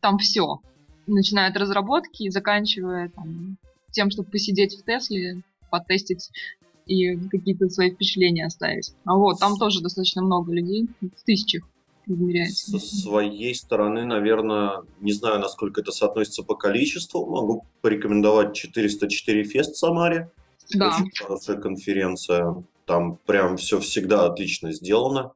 [0.01, 0.59] там все.
[1.07, 3.57] Начиная от разработки и заканчивая там,
[3.91, 6.29] тем, чтобы посидеть в Тесле, потестить
[6.85, 8.93] и какие-то свои впечатления оставить.
[9.05, 11.63] А вот, там тоже достаточно много людей, в тысячах
[12.05, 12.79] измеряется.
[12.79, 19.75] Со своей стороны, наверное, не знаю, насколько это соотносится по количеству, могу порекомендовать 404 фест
[19.75, 20.31] в Самаре.
[20.73, 20.95] Да.
[20.95, 22.63] Очень хорошая конференция.
[22.85, 25.33] Там прям все всегда отлично сделано.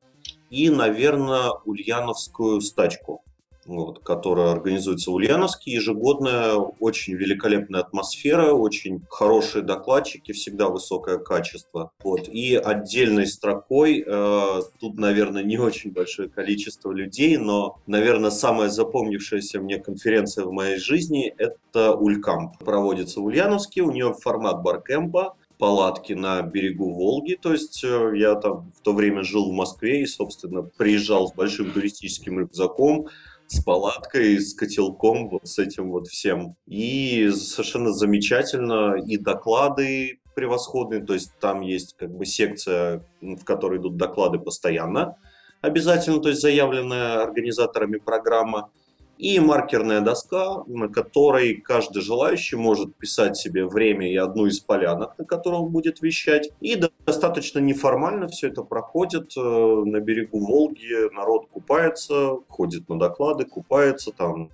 [0.50, 3.24] И, наверное, Ульяновскую стачку,
[3.66, 5.72] вот, которая организуется в Ульяновске.
[5.72, 11.92] Ежегодная, очень великолепная атмосфера, очень хорошие докладчики, всегда высокое качество.
[12.04, 12.28] Вот.
[12.28, 19.60] И отдельной строкой, э, тут, наверное, не очень большое количество людей, но, наверное, самая запомнившаяся
[19.60, 22.58] мне конференция в моей жизни– это Улькамп.
[22.60, 27.38] Проводится в Ульяновске, у нее формат баркемпа, палатки на берегу Волги.
[27.42, 31.34] То есть э, я там в то время жил в Москве и, собственно, приезжал с
[31.34, 33.08] большим туристическим рюкзаком,
[33.48, 36.56] с палаткой, с котелком, вот с этим вот всем.
[36.66, 38.96] И совершенно замечательно.
[39.06, 41.02] И доклады превосходные.
[41.02, 45.18] То есть там есть как бы секция, в которой идут доклады постоянно.
[45.62, 48.70] Обязательно, то есть заявленная организаторами программа
[49.18, 55.18] и маркерная доска, на которой каждый желающий может писать себе время и одну из полянок,
[55.18, 56.52] на которой он будет вещать.
[56.62, 61.14] И достаточно неформально все это проходит э, на берегу Волги.
[61.14, 64.50] Народ купается, ходит на доклады, купается там,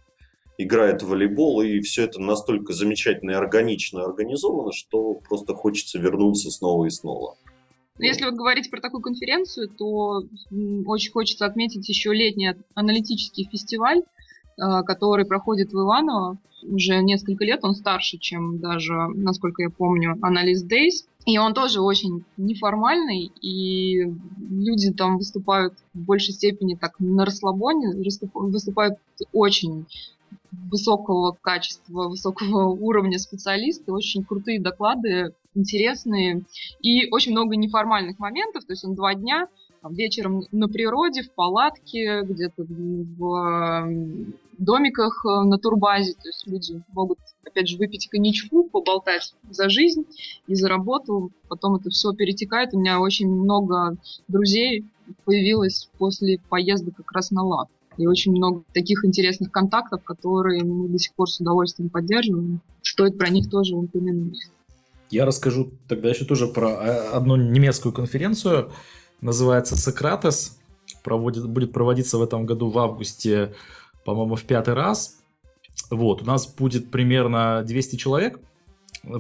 [0.58, 6.52] играет в волейбол, и все это настолько замечательно и органично организовано, что просто хочется вернуться
[6.52, 7.36] снова и снова.
[7.98, 10.24] Но если вот говорить про такую конференцию, то
[10.86, 14.02] очень хочется отметить еще летний аналитический фестиваль,
[14.86, 20.64] который проходит в Иваново уже несколько лет, он старше, чем даже, насколько я помню, Анализ
[20.64, 21.08] Days.
[21.26, 24.12] И он тоже очень неформальный, и
[24.50, 28.96] люди там выступают в большей степени так на расслабоне, выступ- выступают
[29.32, 29.86] очень
[30.52, 36.44] высокого качества, высокого уровня специалисты, очень крутые доклады, интересные,
[36.82, 39.46] и очень много неформальных моментов, то есть он два дня,
[39.82, 43.94] там, вечером на природе, в палатке, где-то в
[44.58, 50.06] домиках э, на турбазе, то есть люди могут, опять же, выпить коньячку, поболтать за жизнь
[50.48, 52.74] и за работу, потом это все перетекает.
[52.74, 54.86] У меня очень много друзей
[55.26, 57.68] появилось после поездок как раз на лад.
[57.98, 62.62] И очень много таких интересных контактов, которые мы до сих пор с удовольствием поддерживаем.
[62.82, 64.38] Стоит про них тоже упомянуть.
[65.10, 68.72] Я расскажу тогда еще тоже про э, одну немецкую конференцию.
[69.22, 70.58] Называется Сократес.
[71.04, 73.56] Проводит, будет проводиться в этом году в августе,
[74.04, 75.18] по-моему, в пятый раз.
[75.90, 78.40] Вот, у нас будет примерно 200 человек.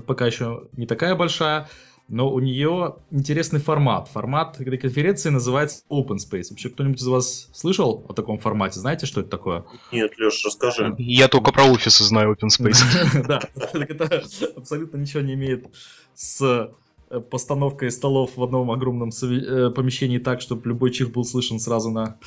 [0.05, 1.69] Пока еще не такая большая.
[2.07, 4.09] Но у нее интересный формат.
[4.09, 6.47] Формат этой конференции называется Open Space.
[6.49, 8.81] Вообще кто-нибудь из вас слышал о таком формате?
[8.81, 9.63] Знаете, что это такое?
[9.93, 10.93] Нет, Леш, расскажи.
[10.97, 12.81] Я только про офисы знаю Open Space.
[13.27, 13.39] Да,
[13.73, 14.23] это
[14.57, 15.67] абсолютно ничего не имеет
[16.13, 16.71] с
[17.19, 22.17] постановкой столов в одном огромном э, помещении так, чтобы любой чих был слышен сразу на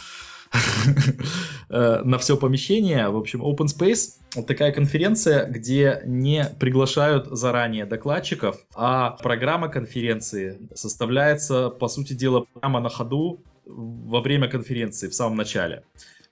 [1.68, 3.08] э, на все помещение.
[3.08, 10.58] В общем, Open Space— это такая конференция, где не приглашают заранее докладчиков, а программа конференции
[10.74, 15.84] составляется, по сути дела, прямо на ходу во время конференции, в самом начале.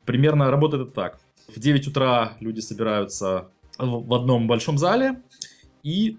[0.04, 1.20] Примерно работает это так.
[1.54, 5.20] В 9 утра люди собираются в одном большом зале,
[5.82, 6.16] и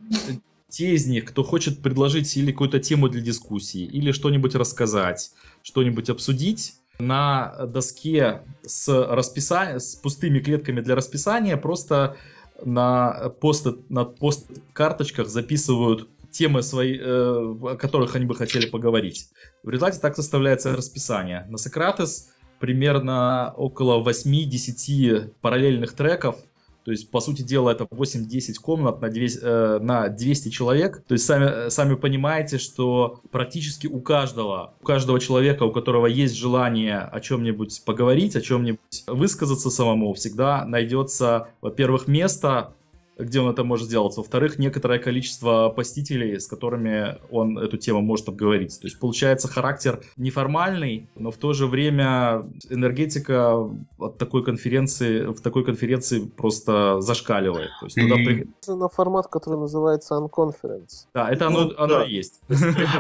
[0.73, 5.31] те из них, кто хочет предложить или какую-то тему для дискуссии, или что-нибудь рассказать,
[5.62, 9.79] что-нибудь обсудить, на доске с, расписа...
[9.79, 12.17] с пустыми клетками для расписания просто
[12.63, 19.29] на пост на пост карточках записывают темы свои, э, о которых они бы хотели поговорить.
[19.62, 21.45] В результате так составляется расписание.
[21.49, 26.38] На Сократес примерно около 8-10 параллельных треков.
[26.84, 31.04] То есть, по сути дела, это 8-10 комнат на 200, э, на 200 человек.
[31.08, 36.36] То есть, сами, сами понимаете, что практически у каждого, у каждого человека, у которого есть
[36.36, 42.73] желание о чем-нибудь поговорить, о чем-нибудь высказаться самому, всегда найдется, во-первых, место
[43.17, 44.17] где он это может сделать.
[44.17, 48.79] Во-вторых, некоторое количество посетителей, с которыми он эту тему может обговорить.
[48.79, 53.55] То есть получается характер неформальный, но в то же время энергетика
[53.99, 57.69] от такой конференции, в такой конференции просто зашкаливает.
[57.79, 61.07] То есть туда И- при- На формат, который называется Unconference.
[61.13, 62.03] Да, это оно, Ну, оно да.
[62.05, 62.41] и есть.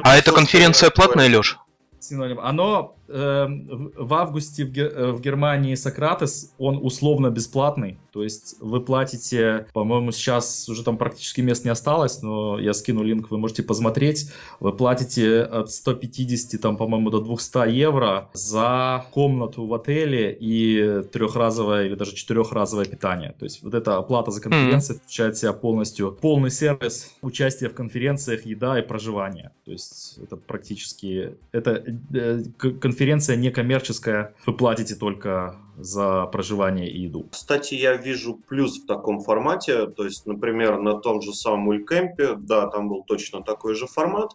[0.03, 1.57] А эта конференция платная, Лёш?
[1.99, 2.39] Синоним.
[2.39, 3.47] Оно э,
[3.95, 7.97] в августе в, э, в Германии Сократес, он условно бесплатный.
[8.11, 13.03] То есть вы платите, по-моему, сейчас уже там практически мест не осталось, но я скину
[13.03, 14.31] линк, вы можете посмотреть.
[14.59, 21.85] Вы платите от 150, там, по-моему, до 200 евро за комнату в отеле и трехразовое
[21.85, 23.35] или даже четырехразовое питание.
[23.39, 27.73] То есть вот эта оплата за конференцию включает в себя полностью полный сервис, участие в
[27.73, 29.51] конференциях, еда и проживание.
[29.65, 31.35] То есть это практически...
[31.51, 31.83] Это
[32.13, 32.73] э, к-
[33.03, 37.27] конференция некоммерческая, вы платите только за проживание и еду.
[37.31, 39.87] Кстати, я вижу плюс в таком формате.
[39.87, 44.29] То есть, например, на том же самом Улькемпе, да, там был точно такой же формат.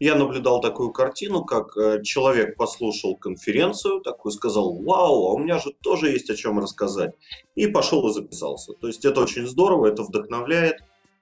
[0.00, 5.58] Я наблюдал такую картину, как э, человек послушал конференцию, такой сказал, вау, а у меня
[5.58, 7.12] же тоже есть о чем рассказать.
[7.54, 8.72] И пошел и записался.
[8.80, 10.76] То есть это очень здорово, это вдохновляет.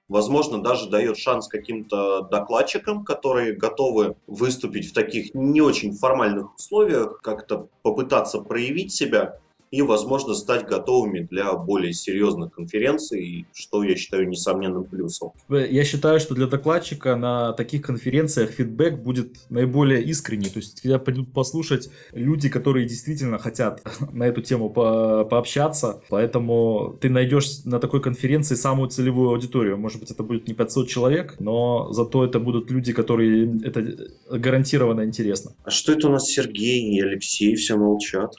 [0.07, 7.19] Возможно, даже дает шанс каким-то докладчикам, которые готовы выступить в таких не очень формальных условиях,
[7.21, 9.39] как-то попытаться проявить себя
[9.71, 15.31] и, возможно, стать готовыми для более серьезных конференций, что я считаю несомненным плюсом.
[15.49, 20.49] Э, Я считаю, что для докладчика на таких конференциях фидбэк будет наиболее искренний.
[20.49, 23.81] То есть, когда придут послушать люди, которые действительно хотят
[24.13, 26.01] на эту тему по- пообщаться.
[26.09, 29.77] Поэтому ты найдешь на такой конференции самую целевую аудиторию.
[29.77, 35.03] Может быть, это будет не 500 человек, но зато это будут люди, которые это гарантированно
[35.03, 35.51] интересно.
[35.63, 38.31] А что это у нас Сергей и Алексей все молчат?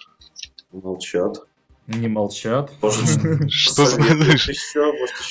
[0.73, 1.39] Молчат.
[1.89, 2.71] Не молчат.
[3.49, 3.87] Что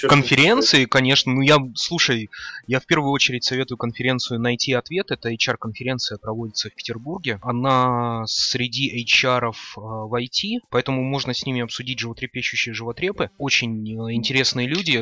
[0.09, 2.31] Конференции, конечно, ну я, слушай,
[2.65, 5.11] я в первую очередь советую конференцию «Найти ответ».
[5.11, 7.37] Это HR-конференция проводится в Петербурге.
[7.43, 13.29] Она среди HR в IT, поэтому можно с ними обсудить животрепещущие животрепы.
[13.37, 14.99] Очень э, интересные люди,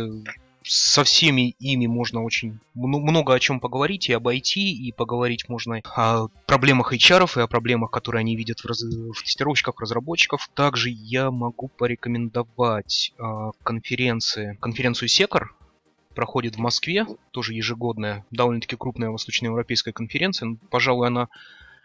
[0.68, 5.48] со всеми ими можно очень мно- много о чем поговорить, и об IT, и поговорить
[5.48, 10.50] можно о проблемах HR, и о проблемах, которые они видят в, раз- в тестировщиках, разработчиков.
[10.54, 15.56] Также я могу порекомендовать а, конференции, конференцию Секор,
[16.16, 20.58] проходит в Москве, тоже ежегодная, довольно-таки крупная восточноевропейская конференция.
[20.72, 21.28] Пожалуй, она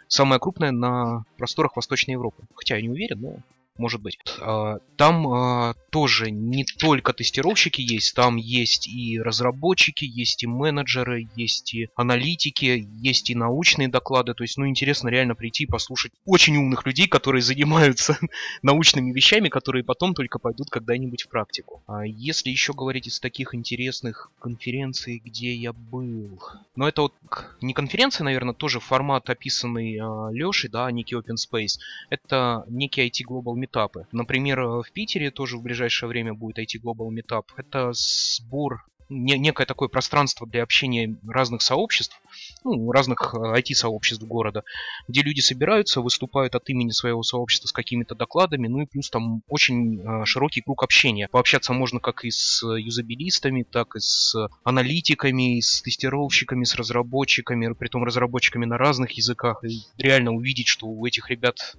[0.08, 2.44] самая крупная на просторах Восточной Европы.
[2.54, 3.36] Хотя я не уверен, но
[3.80, 4.18] может быть.
[4.40, 11.28] А, Там а, тоже не только тестировщики есть, там есть и разработчики, есть и менеджеры,
[11.34, 14.34] есть и аналитики, есть и научные доклады.
[14.34, 18.18] То есть, ну, интересно реально прийти и послушать очень умных людей, которые занимаются
[18.62, 21.82] научными вещами, которые потом только пойдут когда-нибудь в практику.
[21.86, 26.38] А если еще говорить из таких интересных конференций, где я был,
[26.76, 27.14] но это вот
[27.62, 29.98] не конференция, наверное, тоже формат, описанный
[30.32, 31.78] Лешей, да, некий Open Space.
[32.10, 34.06] Это некие IT Global метапы.
[34.12, 37.44] Например, э, в Питере тоже в ближайшее время будет IT Global Meetup.
[37.56, 42.20] Это сбор не- некое такое пространство для общения разных сообществ,
[42.64, 44.64] ну, разных IT-сообществ города,
[45.08, 49.42] где люди собираются, выступают от имени своего сообщества с какими-то докладами, ну и плюс там
[49.48, 51.28] очень э, широкий круг общения.
[51.30, 54.34] Пообщаться можно как и с э, юзабилистами, так и с
[54.64, 60.86] аналитиками, и с тестировщиками, с разработчиками, притом разработчиками на разных языках, и реально увидеть, что
[60.86, 61.76] у этих ребят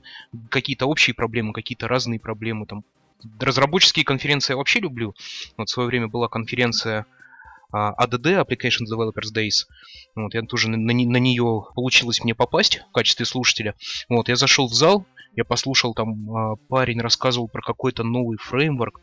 [0.50, 2.66] какие-то общие проблемы, какие-то разные проблемы.
[2.66, 2.84] Там.
[3.40, 5.14] Разработческие конференции я вообще люблю.
[5.58, 7.06] Вот в свое время была конференция
[7.74, 9.66] ADD, Application Developers Days.
[10.16, 13.76] Вот, я тоже на, на на нее получилось мне попасть в качестве слушателя.
[14.10, 15.06] Вот, я зашел в зал,
[15.36, 19.00] я послушал, там а, парень рассказывал про какой-то новый фреймворк.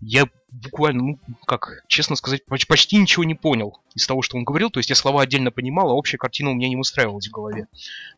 [0.00, 4.44] Я буквально, ну, как, честно сказать, поч- почти ничего не понял из того, что он
[4.44, 4.70] говорил.
[4.70, 7.66] То есть я слова отдельно понимал, а общая картина у меня не выстраивалась в голове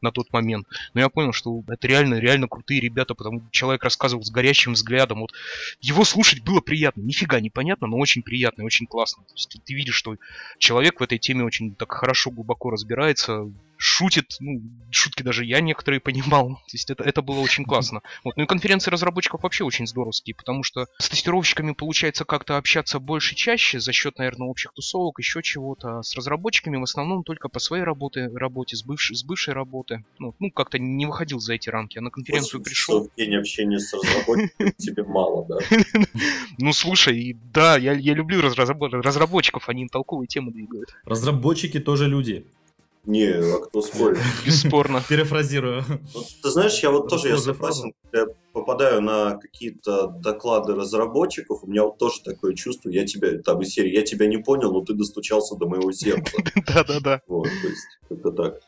[0.01, 0.67] на тот момент.
[0.95, 4.75] Но я понял, что это реально, реально крутые ребята, потому что человек рассказывал с горящим
[4.75, 5.21] взглядом.
[5.21, 5.33] Вот
[5.81, 7.03] его слушать было приятно.
[7.03, 9.25] Нифига непонятно, но очень приятно и очень классно.
[9.25, 10.17] То есть ты, ты видишь, что
[10.59, 13.51] человек в этой теме очень так хорошо, глубоко разбирается,
[13.93, 16.49] шутит, ну, шутки даже я некоторые понимал.
[16.69, 18.01] То есть это, это было очень классно.
[18.25, 18.37] Вот.
[18.37, 23.35] Ну и конференции разработчиков вообще очень здоровские, потому что с тестировщиками получается как-то общаться больше
[23.35, 25.99] чаще за счет, наверное, общих тусовок, еще чего-то.
[25.99, 30.05] А с разработчиками в основном только по своей работе, работе с, бывшей, с бывшей работы.
[30.19, 31.99] Ну, ну, как-то не выходил за эти рамки.
[31.99, 33.11] А на конференцию 80 пришел.
[33.17, 35.59] день общения с разработчиком тебе мало, да?
[36.59, 40.95] Ну, слушай, да, я, я люблю разрабо- разработчиков, они толковые темы двигают.
[41.05, 42.47] Разработчики тоже люди.
[43.05, 44.19] Не, а кто спорит?
[44.47, 45.03] Бесспорно.
[45.09, 45.85] Перефразирую.
[46.15, 51.65] Вот, ты знаешь, я вот тоже я согласен, когда я попадаю на какие-то доклады разработчиков,
[51.65, 54.73] у меня вот тоже такое чувство, я тебя, там, из серии, я тебя не понял,
[54.73, 56.37] но ты достучался до моего сердца.
[56.67, 57.21] Да-да-да.
[57.27, 58.61] Вот, то есть, как-то так.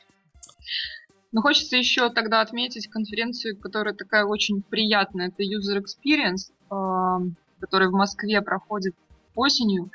[1.31, 5.29] Но хочется еще тогда отметить конференцию, которая такая очень приятная.
[5.29, 7.31] Это User Experience, э,
[7.61, 8.95] который в Москве проходит
[9.37, 9.91] осенью.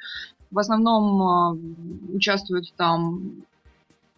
[0.52, 3.44] В основном э, участвуют там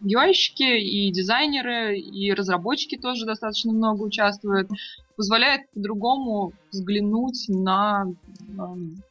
[0.02, 4.68] UI-щики и дизайнеры, и разработчики тоже достаточно много участвуют.
[5.16, 8.06] Позволяет по-другому взглянуть на
[8.58, 9.02] эм,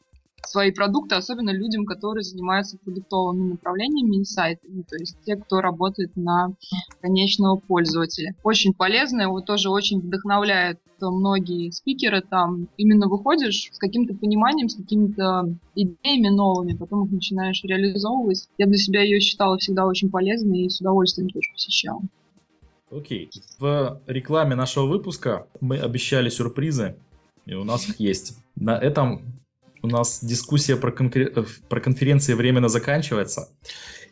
[0.46, 6.52] свои продукты, особенно людям, которые занимаются продуктовыми направлениями инсайтами, то есть те, кто работает на
[7.00, 8.34] конечного пользователя.
[8.42, 10.78] Очень полезно, его тоже очень вдохновляет
[11.10, 12.68] многие спикеры там.
[12.76, 18.48] Именно выходишь с каким-то пониманием, с какими-то идеями новыми, потом их начинаешь реализовывать.
[18.58, 22.00] Я для себя ее считала всегда очень полезной и с удовольствием тоже посещала.
[22.90, 23.30] Окей.
[23.58, 26.96] В рекламе нашего выпуска мы обещали сюрпризы,
[27.46, 28.36] и у нас их есть.
[28.54, 29.22] На этом
[29.82, 31.32] у нас дискуссия про, конкре...
[31.34, 33.48] Э, про конференции временно заканчивается.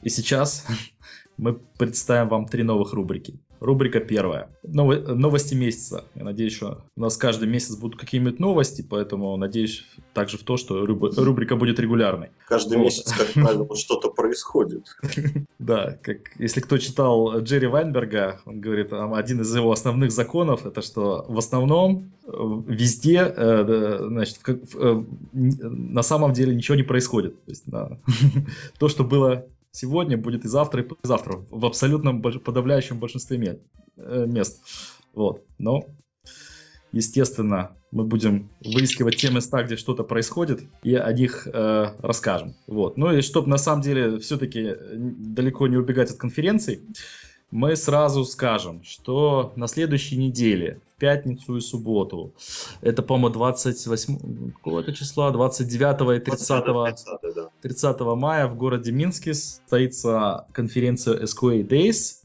[0.02, 0.66] И сейчас
[1.36, 3.38] мы представим вам три новых рубрики.
[3.60, 4.48] Рубрика первая.
[4.62, 6.04] Ново- новости месяца.
[6.14, 9.84] Я надеюсь, что у нас каждый месяц будут какие-нибудь новости, поэтому надеюсь
[10.14, 12.30] также в то, что руб- рубрика будет регулярной.
[12.48, 12.84] Каждый Вот.
[12.84, 14.86] месяц, как правило, что-то происходит.
[15.58, 20.80] Да, как если кто читал Джерри Вайнберга, он говорит, один из его основных законов, это
[20.80, 22.30] что в основном э,
[22.66, 24.38] везде, э, значит,
[24.74, 25.02] э,
[25.32, 27.34] на самом деле ничего не происходит.
[27.44, 27.64] То, есть,
[28.78, 33.60] то, что было сегодня, будет и завтра, и послезавтра, в абсолютном подавляющем большинстве
[33.96, 34.62] э, мест.
[35.14, 35.84] Вот, но,
[36.92, 42.54] естественно, мы будем выискивать те места, где что-то происходит, и о них э, расскажем.
[42.66, 42.96] Вот.
[42.96, 46.80] Ну и чтобы на самом деле все-таки далеко не убегать от конференций,
[47.50, 52.32] мы сразу скажем, что на следующей неделе, пятницу и субботу,
[52.82, 57.48] это, по-моему, 28 какого-то числа, 29 и 30, 30, да.
[57.62, 62.20] 30 мая в городе Минске состоится конференция SQA Days,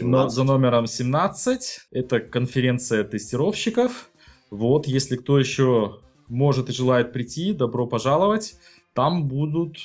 [0.00, 0.32] но 17.
[0.32, 1.88] за номером 17.
[1.90, 4.10] Это конференция тестировщиков.
[4.50, 5.98] Вот, если кто еще
[6.28, 8.54] может и желает прийти, добро пожаловать.
[8.94, 9.78] Там будут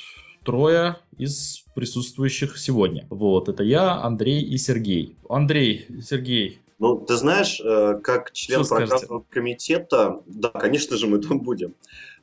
[0.44, 3.06] трое из присутствующих сегодня.
[3.10, 5.16] Вот, это я, Андрей и Сергей.
[5.28, 8.90] Андрей, Сергей, Ну, ты знаешь, э, как член Что скажете?
[8.90, 11.74] программного комитета, да, конечно же, мы там будем,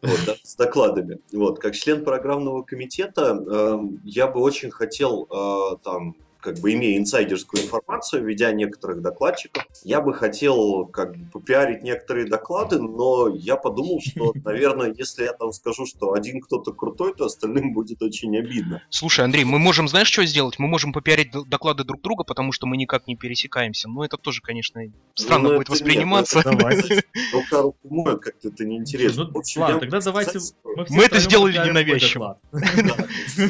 [0.01, 1.19] вот, да, с докладами.
[1.31, 6.97] Вот, как член программного комитета, э, я бы очень хотел, э, там, как бы имея
[6.97, 13.55] инсайдерскую информацию, ведя некоторых докладчиков, я бы хотел как бы попиарить некоторые доклады, но я
[13.55, 18.37] подумал, что, наверное, если я там скажу, что один кто-то крутой, то остальным будет очень
[18.37, 18.81] обидно.
[18.89, 20.59] Слушай, Андрей, мы можем, знаешь, что сделать?
[20.59, 23.89] Мы можем попиарить доклады друг друга, потому что мы никак не пересекаемся.
[23.89, 24.81] Но это тоже, конечно,
[25.15, 26.39] странно Ну, будет это нет, восприниматься.
[26.39, 27.03] это давайте.
[27.33, 29.25] Рука руку моет, как-то это неинтересно.
[29.25, 32.39] Ну, общем, ладно, я тогда давайте сказать, мы, Мы это сделали ненавязчиво.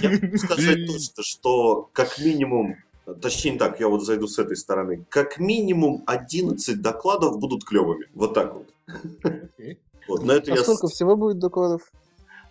[0.02, 2.76] я могу сказать точно, что как минимум,
[3.16, 8.08] точнее не так, я вот зайду с этой стороны, как минимум 11 докладов будут клевыми.
[8.14, 8.74] Вот так вот.
[9.24, 9.80] Окей.
[10.08, 10.64] Вот, на это А я...
[10.64, 11.91] сколько всего будет докладов?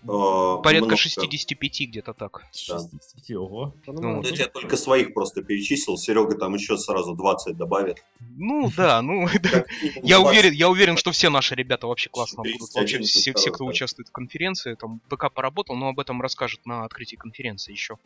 [0.09, 0.96] Э, Порядка много.
[0.96, 2.42] 65 где-то так.
[2.68, 2.78] Да.
[2.78, 3.74] 60, ого.
[3.84, 4.16] Понимаю.
[4.16, 5.96] Ну, это я только своих просто перечислил.
[5.96, 8.02] Серега там еще сразу 20 добавит.
[8.20, 9.28] Ну да, ну
[10.02, 10.26] я 20.
[10.26, 12.72] уверен, я уверен, что все наши ребята вообще классно будут.
[12.72, 16.64] 31 Вообще все, все, кто участвует в конференции, там БК поработал, но об этом расскажет
[16.66, 17.98] на открытии конференции еще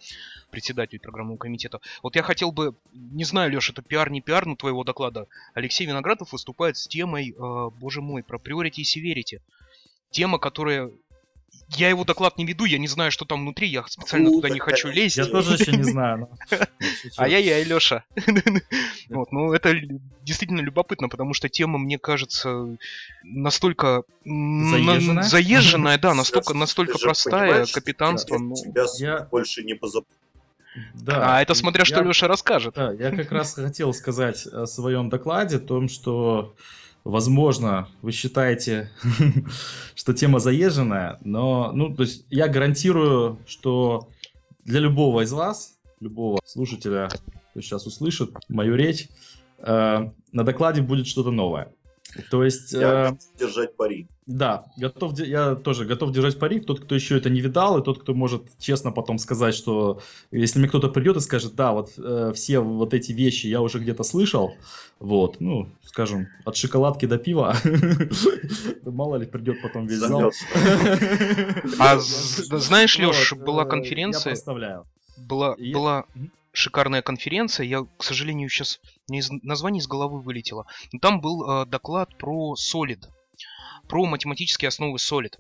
[0.51, 1.81] председатель программного комитета.
[2.03, 5.27] Вот я хотел бы, не знаю, Леша, это пиар, не пиар, но твоего доклада.
[5.55, 9.41] Алексей Виноградов выступает с темой, э, боже мой, про priority и severity.
[10.11, 10.91] Тема, которая
[11.77, 14.49] я его доклад не веду, я не знаю, что там внутри, я специально Ну, туда
[14.51, 15.17] не хочу лезть.
[15.17, 16.19] Я тоже еще не знаю.
[16.19, 16.57] но-
[17.03, 17.15] шучу.
[17.19, 18.05] Ай-яй-яй, Леша.
[19.09, 19.75] Вот, ну это
[20.23, 22.77] действительно любопытно, потому что тема, мне кажется,
[23.23, 25.99] настолько Заезженная?
[25.99, 28.35] да, настолько, настолько простая, капитанство.
[28.35, 28.55] я ну.
[28.55, 30.07] тебя Я- больше не позабыл.
[30.95, 31.37] Да.
[31.39, 32.75] А это смотря что Я- Леша расскажет.
[32.77, 36.55] Да, я как раз хотел сказать о своем докладе, о том, что,
[37.05, 38.91] возможно, вы считаете,
[39.95, 44.09] что тема заезженная, но, ну, то есть я гарантирую, что
[44.65, 47.09] для любого из вас, любого слушателя,
[47.51, 49.09] кто сейчас услышит мою речь,
[49.59, 51.73] э, на докладе будет что-то новое.
[52.31, 52.73] То есть...
[52.73, 54.09] Я э, готов держать пари.
[54.27, 56.61] да, готов, я тоже готов держать пари.
[56.61, 60.01] Тот, кто еще это не видал, и тот, кто может честно потом сказать, что
[60.31, 63.79] если мне кто-то придет и скажет, да, вот э, все вот эти вещи я уже
[63.79, 64.55] где-то слышал,
[64.99, 67.57] вот, ну, скажем, от шоколадки до пива,
[68.85, 70.33] мало ли придет потом весь зал.
[71.79, 74.85] А знаешь, Леш, была э, конференция, Я представляю.
[75.17, 76.05] была, была.
[76.53, 77.67] Шикарная конференция.
[77.67, 80.67] Я, к сожалению, сейчас из название из головы вылетело.
[80.93, 83.07] Но там был э, доклад про Solid.
[83.89, 85.35] про математические основы Solid.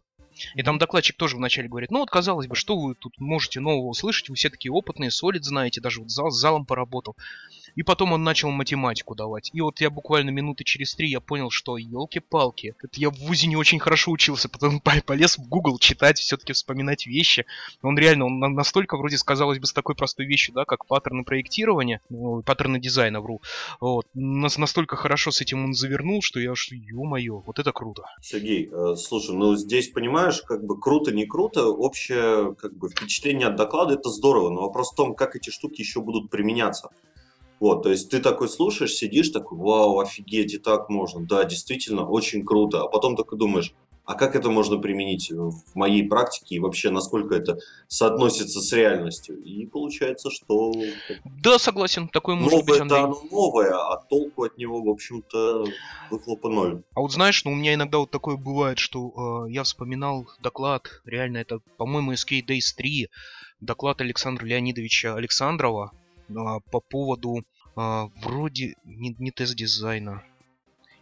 [0.54, 3.88] И там докладчик тоже вначале говорит, ну вот казалось бы, что вы тут можете нового
[3.88, 7.16] услышать, вы все такие опытные, Solid знаете, даже вот зал, с залом поработал.
[7.74, 9.50] И потом он начал математику давать.
[9.52, 13.48] И вот я буквально минуты через три я понял, что елки-палки, это я в ВУЗе
[13.48, 17.46] не очень хорошо учился, потом полез в Google читать, все-таки вспоминать вещи.
[17.82, 22.00] Он реально, он настолько вроде сказалось бы с такой простой вещью, да, как паттерны проектирования,
[22.08, 23.40] ну, паттерны дизайна, вру.
[23.80, 24.06] Вот.
[24.14, 28.02] Нас настолько хорошо с этим он завернул, что я аж, ё-моё, вот это круто.
[28.22, 33.48] Сергей, э, слушай, ну здесь, понимаешь, как бы круто, не круто, общее как бы впечатление
[33.48, 36.90] от доклада это здорово, но вопрос в том, как эти штуки еще будут применяться.
[37.61, 41.24] Вот, то есть ты такой слушаешь, сидишь такой, вау, офигеть, и так можно.
[41.24, 42.82] Да, действительно, очень круто.
[42.82, 43.74] А потом такой думаешь,
[44.11, 49.40] а как это можно применить в моей практике и вообще насколько это соотносится с реальностью?
[49.40, 50.72] И получается, что...
[51.24, 53.04] Да, согласен, такое может быть, Андрей.
[53.04, 55.66] оно новое, а толку от него, в общем-то,
[56.11, 56.82] выхлопа ноль.
[56.94, 60.88] А вот знаешь, ну у меня иногда вот такое бывает, что э, я вспоминал доклад,
[61.04, 63.11] реально это, по-моему, SK Days 3,
[63.61, 65.92] доклад Александра Леонидовича Александрова,
[66.36, 67.42] а, по поводу
[67.76, 70.22] а, вроде не, не тест-дизайна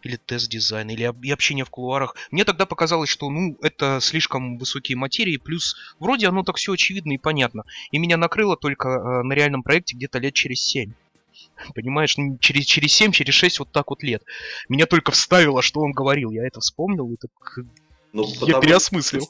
[0.03, 2.15] или тест-дизайна, или и общения в кулуарах.
[2.31, 7.13] Мне тогда показалось, что ну это слишком высокие материи, плюс вроде оно так все очевидно
[7.13, 7.63] и понятно.
[7.91, 10.93] И меня накрыло только э, на реальном проекте где-то лет через семь.
[11.75, 14.23] Понимаешь, ну, через, через 7, через 6 вот так вот лет.
[14.69, 16.31] Меня только вставило, что он говорил.
[16.31, 17.65] Я это вспомнил и так...
[18.13, 19.29] Ну, я переосмыслил.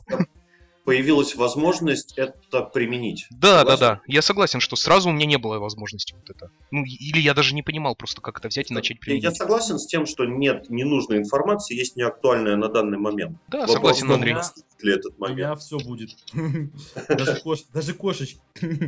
[0.89, 3.27] Появилась возможность это применить.
[3.29, 3.79] Да, согласен?
[3.79, 4.01] да, да.
[4.07, 6.51] Я согласен, что сразу у меня не было возможности вот это.
[6.71, 9.23] Ну, или я даже не понимал просто, как это взять и начать применять.
[9.23, 13.37] Я согласен с тем, что нет ненужной информации, есть неактуальная на данный момент.
[13.49, 14.35] Да, Вопрос согласен, том, Андрей.
[14.81, 15.35] Ли этот момент.
[15.35, 16.09] У меня все будет.
[17.73, 18.39] Даже кошечки.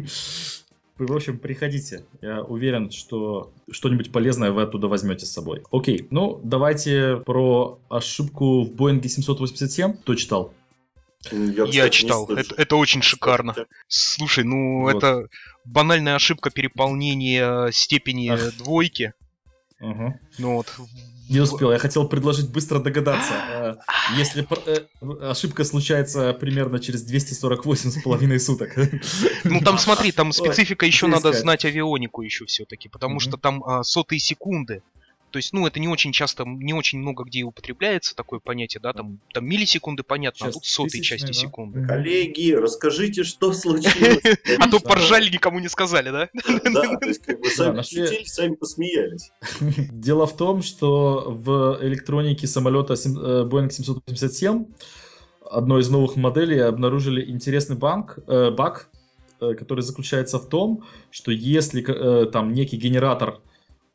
[0.98, 2.06] В общем, приходите.
[2.22, 5.64] Я уверен, что что-нибудь полезное вы оттуда возьмете с собой.
[5.72, 9.94] Окей, ну давайте про ошибку в Боинге 787.
[9.94, 10.54] Кто читал?
[11.32, 12.28] Я, я читал.
[12.30, 13.56] Это, это очень шикарно.
[13.88, 14.96] Слушай, ну вот.
[14.96, 15.28] это
[15.66, 18.56] банальная ошибка переполнения степени Ах.
[18.58, 19.14] двойки.
[19.80, 20.20] Угу.
[20.40, 20.68] Ну вот.
[21.30, 23.34] Не успел, я хотел предложить быстро догадаться.
[23.34, 23.76] Э,
[24.18, 28.76] если э, ошибка случается примерно через 248 с половиной суток.
[29.46, 33.84] Ну там смотри, там специфика еще надо знать авионику еще все-таки, потому что там а,
[33.84, 34.82] сотые секунды.
[35.32, 38.92] То есть, ну, это не очень часто, не очень много где употребляется такое понятие, да,
[38.92, 41.34] там, там миллисекунды, понятно, Сейчас а тут сотые части да?
[41.34, 41.86] секунды.
[41.86, 44.24] Коллеги, расскажите, что случилось.
[44.60, 46.30] А то поржали, никому не сказали, да?
[46.74, 49.32] Да, то есть, как бы сами шутили, сами посмеялись.
[49.92, 54.66] Дело в том, что в электронике самолета э, Boeing 787
[55.50, 58.90] одной из новых моделей обнаружили интересный банк, э, баг,
[59.40, 61.82] э, который заключается в том, что если
[62.32, 63.40] там некий генератор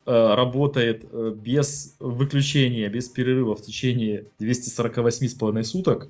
[0.07, 6.09] работает э, без выключения, без перерыва в течение 248,5 суток,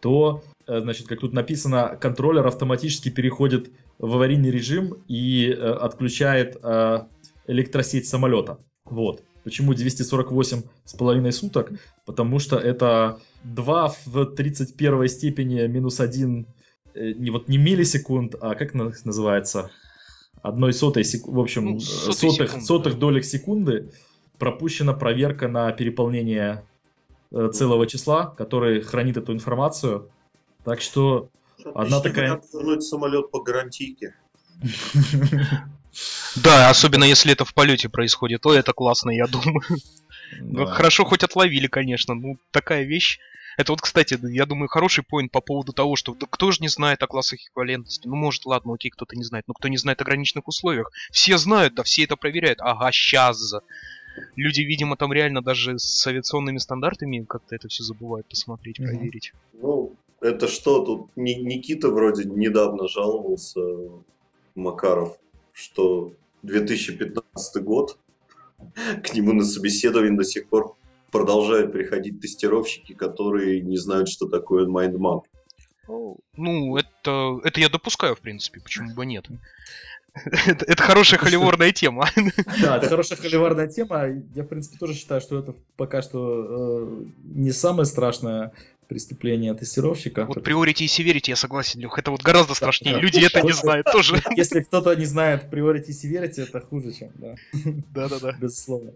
[0.00, 6.56] то, э, значит, как тут написано, контроллер автоматически переходит в аварийный режим и отключает
[7.46, 8.58] электросеть самолета.
[8.84, 9.22] Вот.
[9.44, 11.72] Почему 248 с половиной суток?
[12.06, 16.46] Потому что это 2 в 31 степени минус 1,
[16.94, 19.70] не, вот не миллисекунд, а как называется?
[20.42, 21.26] Одной сотой, сек...
[21.26, 22.98] в общем, ну, сотых, секунды, сотых да.
[22.98, 23.90] долек секунды
[24.38, 26.64] пропущена проверка на переполнение
[27.30, 30.10] э, целого числа, который хранит эту информацию.
[30.64, 31.28] Так что
[31.58, 32.42] Отлично одна такая...
[32.52, 34.14] вернуть самолет по гарантийке.
[36.36, 39.60] Да, особенно если это в полете происходит, то это классно, я думаю.
[40.40, 42.14] Ну, хорошо, хоть отловили, конечно.
[42.14, 43.18] Ну, такая вещь.
[43.56, 46.68] Это вот, кстати, я думаю, хороший поинт по поводу того, что да кто же не
[46.68, 48.08] знает о классах эквивалентности?
[48.08, 50.90] Ну, может, ладно, окей, кто-то не знает, но кто не знает о граничных условиях?
[51.10, 52.60] Все знают, да, все это проверяют.
[52.60, 53.54] Ага, сейчас.
[54.36, 58.84] Люди, видимо, там реально даже с авиационными стандартами как-то это все забывают посмотреть, mm-hmm.
[58.84, 59.32] проверить.
[59.54, 63.60] Ну, это что, тут Никита вроде недавно жаловался,
[64.54, 65.18] Макаров,
[65.52, 67.98] что 2015 год,
[69.02, 70.76] к нему на собеседование до сих пор
[71.12, 75.26] продолжают приходить тестировщики, которые не знают, что такое mindmap.
[75.86, 79.26] Ну, это, это я допускаю, в принципе, почему бы нет.
[80.14, 82.08] Это, это хорошая холиворная тема.
[82.60, 84.08] Да, это хорошая холиворная тема.
[84.34, 88.52] Я, в принципе, тоже считаю, что это пока что э, не самое страшное
[88.88, 90.26] преступление тестировщика.
[90.26, 93.00] Вот Priority и Severity, я согласен, Лех, это вот гораздо страшнее.
[93.00, 94.22] Люди это не знают тоже.
[94.36, 97.34] Если кто-то не знает Priority и Severity, это хуже, чем, да.
[97.94, 98.32] Да-да-да.
[98.32, 98.92] Безусловно.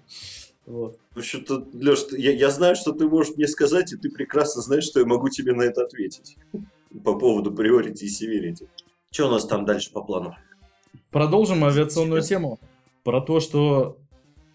[0.67, 0.99] Вот.
[1.15, 4.85] В общем-то, Леш, я, я знаю, что ты можешь мне сказать, и ты прекрасно знаешь,
[4.85, 6.37] что я могу тебе на это ответить.
[7.05, 8.69] По поводу priority и severity.
[9.13, 10.35] Что у нас там дальше по плану?
[11.11, 12.59] Продолжим авиационную тему.
[13.05, 13.99] Про то, что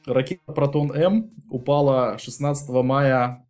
[0.05, 3.45] ракета Протон-М упала 16 мая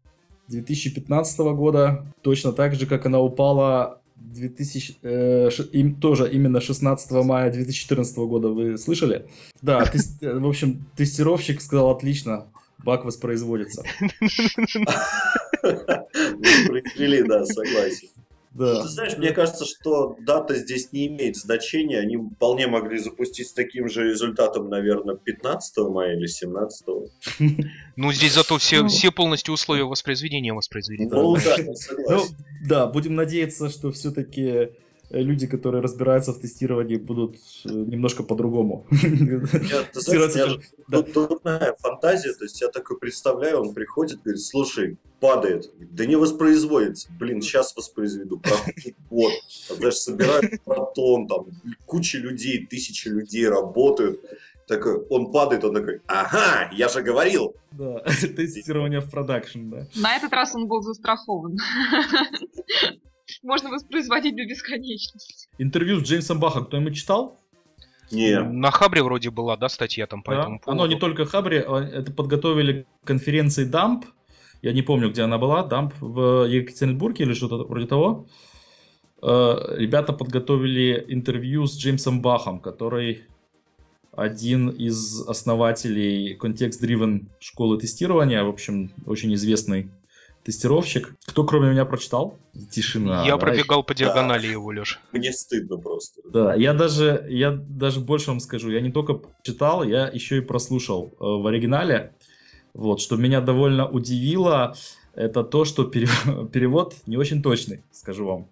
[0.47, 4.00] 2015 года, точно так же, как она упала
[4.33, 9.25] 2000, э, им, тоже именно 16 мая 2014 года, вы слышали?
[9.61, 12.47] Да, тес- э, в общем, тестировщик сказал, отлично,
[12.83, 13.83] баг воспроизводится.
[15.61, 18.09] Произвели, да, согласен.
[18.53, 18.81] Да.
[18.81, 21.99] Ты знаешь, мне кажется, что дата здесь не имеет значения.
[21.99, 26.85] Они вполне могли запустить с таким же результатом, наверное, 15 мая или 17.
[27.97, 28.87] Ну, здесь зато все, Ну.
[28.89, 31.05] все полностью условия воспроизведения воспроизвели.
[31.05, 32.35] Ну да, я Ну, согласен.
[32.67, 34.69] да, будем надеяться, что все-таки
[35.13, 37.35] люди, которые разбираются в тестировании, будут
[37.65, 38.85] э, немножко по-другому.
[38.91, 41.01] Я, ты знаешь, у меня же Да.
[41.01, 46.15] тут дурная фантазия, то есть я такой представляю, он приходит, говорит, слушай, падает, да не
[46.15, 49.31] воспроизводится, блин, сейчас воспроизведу, проходит год,
[49.67, 51.45] Там, знаешь, собирают протон, там
[51.85, 54.19] куча людей, тысячи людей работают,
[54.67, 57.99] такой, он падает, он такой, ага, я же говорил, Да,
[58.35, 59.87] тестирование в продакшн, да.
[59.95, 61.57] На этот раз он был застрахован.
[63.43, 65.47] Можно воспроизводить до бесконечности.
[65.57, 67.37] Интервью с Джеймсом Бахом кто-нибудь читал?
[68.11, 70.41] не, На Хабре вроде была, да, статья там по Да.
[70.41, 70.93] этому Оно поводу?
[70.93, 74.05] не только Хабре, а это подготовили к конференции Дамп.
[74.61, 75.63] Я не помню, где она была.
[75.63, 78.27] Дамп в Екатеринбурге или что-то вроде того.
[79.23, 83.23] Э, Ребята подготовили интервью с Джеймсом Бахом, который
[84.11, 88.43] один из основателей Context-Driven школы тестирования.
[88.43, 89.89] В общем, очень известный
[90.43, 91.15] тестировщик.
[91.25, 92.37] Кто кроме меня прочитал?
[92.71, 93.23] Тишина.
[93.25, 94.99] Я да, пробегал по диагонали его, Леш.
[95.11, 96.21] мне стыдно просто.
[96.31, 100.41] Да, я даже, я даже больше вам скажу, я не только читал, я еще и
[100.41, 102.13] прослушал э, в оригинале.
[102.73, 104.75] Вот, что меня довольно удивило,
[105.13, 106.07] это то, что пере-
[106.53, 108.47] перевод не очень точный, скажу вам.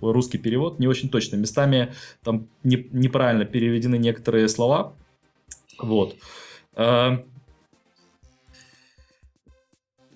[0.00, 1.38] Русский перевод не очень точный.
[1.38, 4.92] Местами там не- неправильно переведены некоторые слова.
[5.78, 6.16] Вот.
[6.74, 7.18] Э,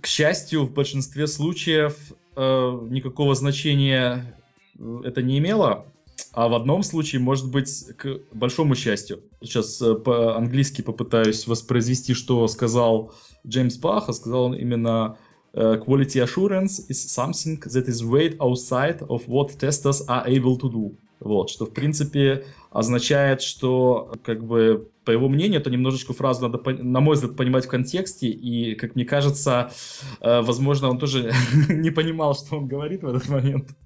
[0.01, 1.97] К счастью, в большинстве случаев
[2.37, 4.35] э, никакого значения
[4.79, 5.87] э, это не имело.
[6.33, 9.23] А в одном случае, может быть, к большому счастью.
[9.43, 13.13] Сейчас э, по-английски попытаюсь воспроизвести, что сказал
[13.47, 14.09] Джеймс Бах.
[14.09, 15.19] А сказал он именно
[15.53, 20.71] э, Quality assurance is something that is way outside of what testers are able to
[20.71, 20.97] do.
[21.21, 26.59] Вот, что в принципе означает, что как бы по его мнению, это немножечко фразу надо,
[26.83, 29.73] на мой взгляд, понимать в контексте, и, как мне кажется,
[30.21, 31.33] э, возможно, он тоже
[31.69, 33.71] не понимал, что он говорит в этот момент.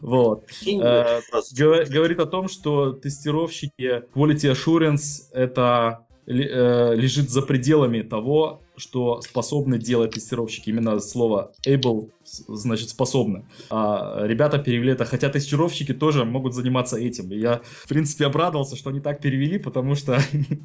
[0.00, 0.44] Вот.
[0.66, 1.20] Э,
[1.88, 9.78] Говорит о том, что тестировщики Quality Assurance это э, лежит за пределами того, что способны
[9.78, 10.70] делать тестировщики.
[10.70, 13.44] Именно слово able значит способны.
[13.70, 17.30] А ребята перевели это, хотя тестировщики тоже могут заниматься этим.
[17.32, 20.18] И я, в принципе, обрадовался, что они так перевели, потому что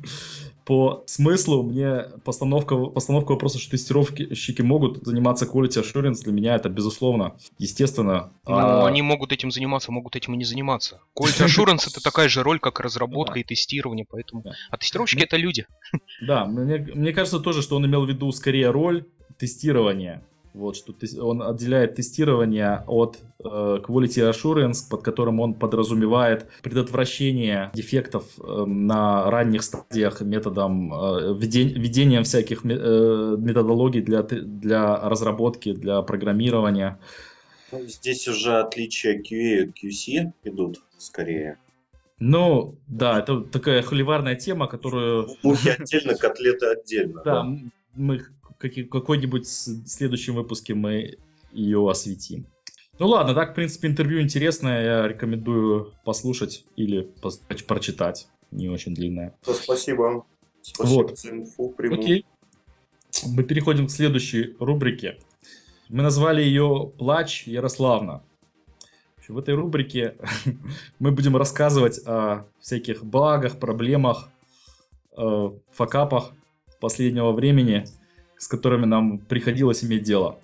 [0.66, 6.70] по смыслу мне постановка, постановка вопроса, что тестировщики могут заниматься quality assurance, для меня это
[6.70, 8.32] безусловно, естественно.
[8.48, 11.02] Ну, А, они могут этим заниматься, могут этим и не заниматься.
[11.18, 14.44] Quality Assurance это такая же роль, как разработка и тестирование, поэтому...
[14.70, 15.66] А тестировщики это люди.
[16.22, 19.06] Да, мне кажется тоже, что он имел в виду скорее роль
[19.38, 20.24] тестирования.
[20.54, 28.26] Вот, что он отделяет тестирование от э, quality assurance, под которым он подразумевает предотвращение дефектов
[28.40, 36.02] э, на ранних стадиях методом э, введен- введением всяких э, методологий для, для разработки, для
[36.02, 37.00] программирования.
[37.72, 41.58] Ну, Здесь уже отличия QA от QC идут скорее.
[42.20, 47.22] Ну, да, это такая холиварная тема, которую Мухи отдельно, котлеты отдельно.
[47.24, 47.48] Да,
[48.00, 48.22] мы
[48.60, 51.18] какой-нибудь следующем выпуске мы
[51.52, 52.46] ее осветим.
[52.98, 58.28] Ну ладно, так, в принципе, интервью интересное, я рекомендую послушать или пос- прочитать.
[58.52, 59.38] Не очень длинное.
[59.42, 60.26] Спасибо.
[60.62, 61.18] Спасибо Вот.
[61.18, 61.70] за инфу.
[61.70, 61.96] приму.
[61.96, 62.26] Окей.
[63.26, 65.18] Мы переходим к следующей рубрике.
[65.88, 68.22] Мы назвали ее «Плач Ярославна».
[69.28, 70.16] В этой рубрике
[71.00, 74.30] мы будем рассказывать о всяких багах, проблемах,
[75.16, 76.32] э, факапах
[76.80, 77.86] последнего времени,
[78.38, 80.40] с которыми нам приходилось иметь дело.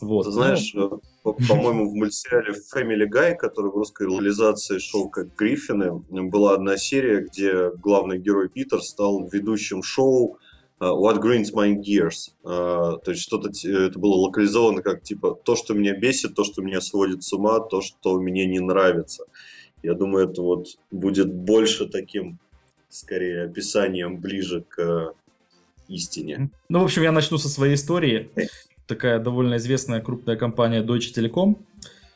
[0.00, 0.24] Вот.
[0.24, 0.88] Ты знаешь, э,
[1.22, 6.76] по- по-моему, в мультсериале Family Guy, который в русской локализации шел как Гриффины, была одна
[6.76, 10.38] серия, где главный герой Питер стал ведущим шоу
[10.80, 12.30] э, What Grinds My Gears.
[12.44, 16.62] Э, То есть что-то это было локализовано как типа то, что меня бесит, то, что
[16.62, 19.24] меня сводит с ума, то, что мне не нравится.
[19.82, 22.38] Я думаю, это вот будет больше таким,
[22.88, 25.12] скорее, описанием ближе к э,
[25.90, 26.50] истине.
[26.68, 28.30] Ну, в общем, я начну со своей истории.
[28.86, 31.56] Такая довольно известная крупная компания Deutsche Telekom,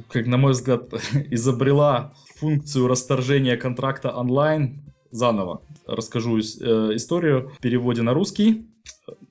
[0.09, 0.93] как, на мой взгляд,
[1.31, 5.63] изобрела функцию расторжения контракта онлайн заново.
[5.87, 6.41] Расскажу э,
[6.95, 8.67] историю в переводе на русский.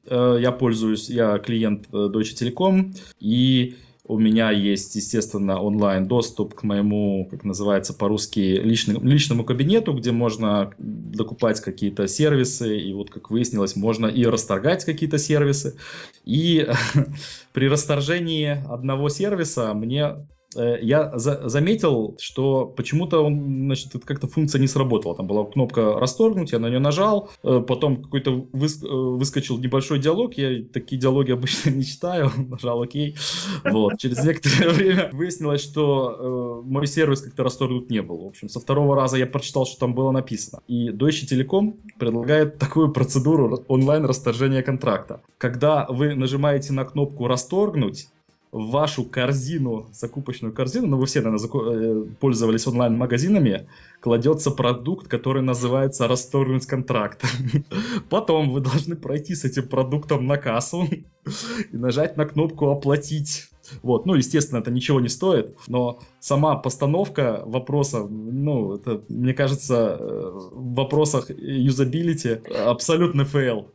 [0.08, 3.76] э, я пользуюсь, я клиент э, Deutsche Telekom, и
[4.06, 10.12] у меня есть, естественно, онлайн доступ к моему, как называется по-русски, личному, личному кабинету, где
[10.12, 15.78] можно докупать какие-то сервисы, и вот, как выяснилось, можно и расторгать какие-то сервисы.
[16.26, 16.68] И
[17.54, 20.16] при расторжении одного сервиса мне
[20.56, 25.16] я за заметил, что почему-то он, значит, как-то функция не сработала.
[25.16, 30.00] Там была кнопка расторгнуть, я на нее нажал, э, потом какой-то выс э, выскочил небольшой
[30.00, 33.16] диалог, я такие диалоги обычно не читаю, нажал окей.
[33.64, 33.98] Вот.
[33.98, 38.24] Через некоторое время выяснилось, что э, мой сервис как-то расторгнут не был.
[38.24, 40.62] В общем, со второго раза я прочитал, что там было написано.
[40.68, 45.22] И Deutsche Telekom предлагает такую процедуру онлайн-расторжения контракта.
[45.38, 48.08] Когда вы нажимаете на кнопку «расторгнуть»,
[48.54, 53.68] вашу корзину, закупочную корзину, ну вы все, наверное, э, пользовались онлайн-магазинами,
[54.00, 57.24] кладется продукт, который называется «Расторгнуть контракт».
[58.10, 60.88] Потом вы должны пройти с этим продуктом на кассу
[61.72, 63.50] и нажать на кнопку «Оплатить».
[63.82, 69.98] Вот, ну, естественно, это ничего не стоит, но сама постановка вопроса, ну, это, мне кажется,
[70.00, 73.70] э, в вопросах юзабилити абсолютный fail.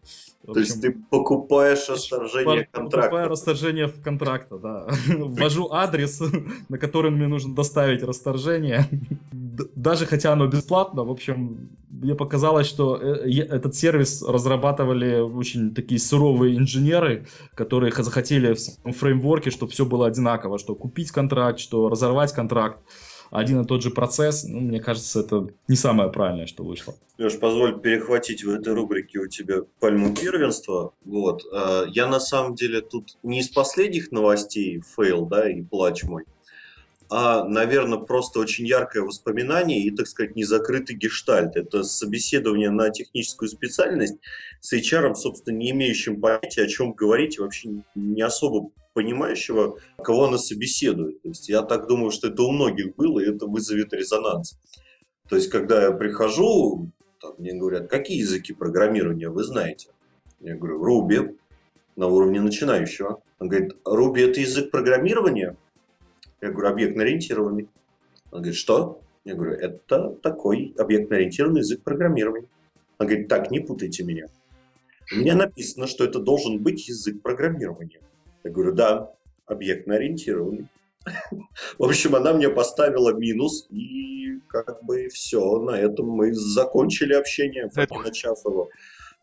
[0.47, 3.09] То есть ты покупаешь расторжение контракта.
[3.09, 4.87] Покупаю расторжение контракта, да.
[5.09, 6.23] Ввожу адрес,
[6.69, 8.89] на который мне нужно доставить расторжение.
[9.75, 16.01] Даже хотя оно бесплатно, в общем, мне показалось, что э, этот сервис разрабатывали очень такие
[16.01, 22.33] суровые инженеры, которые захотели в фреймворке, чтобы все было одинаково, что купить контракт, что разорвать
[22.33, 22.81] контракт
[23.31, 26.95] один и тот же процесс, ну, мне кажется, это не самое правильное, что вышло.
[27.19, 30.93] Леш, позволь перехватить в этой рубрике у тебя пальму первенства.
[31.05, 31.43] Вот.
[31.53, 36.25] А, я на самом деле тут не из последних новостей fail, да, и плач мой,
[37.11, 41.57] а, наверное, просто очень яркое воспоминание и, так сказать, незакрытый гештальт.
[41.57, 44.17] Это собеседование на техническую специальность
[44.61, 50.39] с HR, собственно, не имеющим понятия, о чем говорить, вообще не особо понимающего, кого она
[50.39, 51.23] собеседует.
[51.23, 54.59] То есть я так думаю, что это у многих было, и это вызовет резонанс.
[55.29, 56.91] То есть, когда я прихожу,
[57.21, 59.91] там, мне говорят, какие языки программирования вы знаете?
[60.41, 61.37] Я говорю, Ruby,
[61.95, 63.23] на уровне начинающего.
[63.39, 65.57] Он говорит, Ruby это язык программирования?
[66.41, 67.69] Я говорю, объектно-ориентированный.
[68.33, 69.01] Он говорит, что?
[69.25, 72.49] Я говорю, это такой объектно-ориентированный язык программирования.
[72.99, 74.27] Он говорит, так, не путайте меня.
[75.13, 78.01] У меня написано, что это должен быть язык программирования.
[78.45, 79.13] Я говорю, да,
[79.47, 80.69] объектно-ориентированный.
[81.79, 87.71] В общем, она мне поставила минус, и как бы все, на этом мы закончили общение,
[88.05, 88.69] начав его.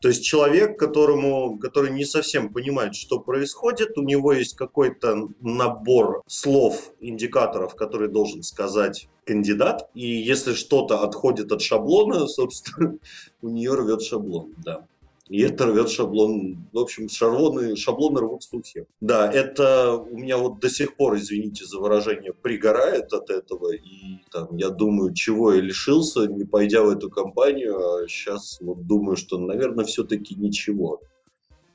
[0.02, 6.22] То есть человек, которому, который не совсем понимает, что происходит, у него есть какой-то набор
[6.28, 12.98] слов, индикаторов, которые должен сказать кандидат, и если что-то отходит от шаблона, собственно,
[13.42, 14.86] у нее рвет шаблон, да.
[15.28, 16.68] И это рвет шаблон.
[16.72, 18.86] В общем, шаблоны, шаблоны рвутся у всех.
[19.02, 23.74] Да, это у меня вот до сих пор, извините за выражение, пригорает от этого.
[23.74, 27.76] И там, я думаю, чего я лишился, не пойдя в эту компанию.
[27.78, 31.02] А сейчас вот думаю, что, наверное, все-таки ничего.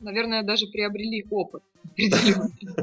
[0.00, 1.62] Наверное, даже приобрели опыт.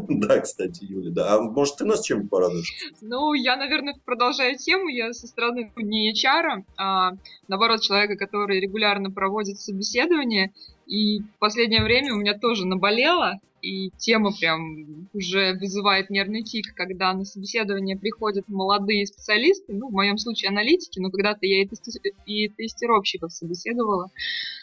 [0.09, 1.35] Да, кстати, Юля, да.
[1.35, 2.73] А может, ты нас чем порадуешь?
[3.01, 4.89] Ну, я, наверное, продолжаю тему.
[4.89, 7.11] Я со стороны не HR, а
[7.47, 10.51] наоборот человека, который регулярно проводит собеседование.
[10.85, 16.73] И в последнее время у меня тоже наболело, и тема прям уже вызывает нервный тик,
[16.73, 21.67] когда на собеседование приходят молодые специалисты, ну, в моем случае аналитики, но когда-то я и,
[21.67, 24.09] тести и тестировщиков собеседовала,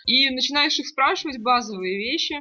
[0.06, 2.36] и начинаешь их спрашивать базовые вещи,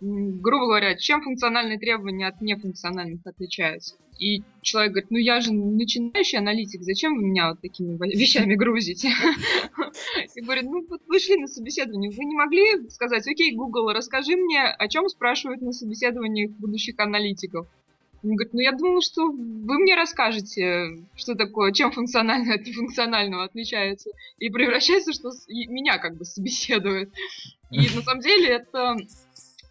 [0.00, 3.96] грубо говоря, чем функциональные требования от нефункциональных отличаются.
[4.18, 9.10] И человек говорит, ну я же начинающий аналитик, зачем вы меня вот такими вещами грузите?
[10.34, 14.36] И говорит, ну вот вы шли на собеседование, вы не могли сказать, окей, Google, расскажи
[14.36, 17.68] мне, о чем спрашивают на собеседованиях будущих аналитиков?
[18.24, 23.44] Он говорит, ну я думал, что вы мне расскажете, что такое, чем функциональное от нефункционального
[23.44, 24.10] отличается.
[24.38, 27.10] И превращается, что меня как бы собеседуют.
[27.70, 28.96] И на самом деле это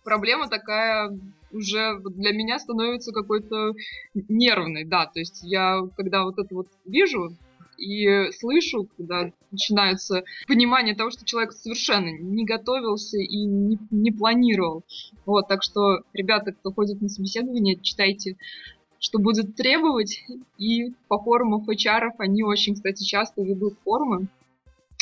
[0.07, 1.11] проблема такая
[1.51, 3.73] уже для меня становится какой-то
[4.13, 7.35] нервной, да, то есть я, когда вот это вот вижу
[7.77, 14.83] и слышу, когда начинается понимание того, что человек совершенно не готовился и не, не планировал.
[15.25, 18.37] Вот, так что, ребята, кто ходит на собеседование, читайте
[18.99, 20.23] что будет требовать,
[20.57, 24.27] и по форумам HR они очень, кстати, часто ведут форумы,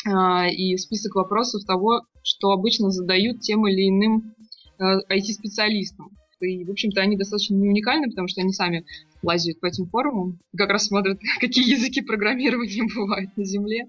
[0.06, 4.34] а, и список вопросов того, что обычно задают тем или иным
[4.80, 6.10] IT-специалистам.
[6.40, 8.84] Э, и, в общем-то, они достаточно не уникальны, потому что они сами
[9.22, 13.86] лазят по этим форумам, как раз смотрят, какие языки программирования бывают на Земле.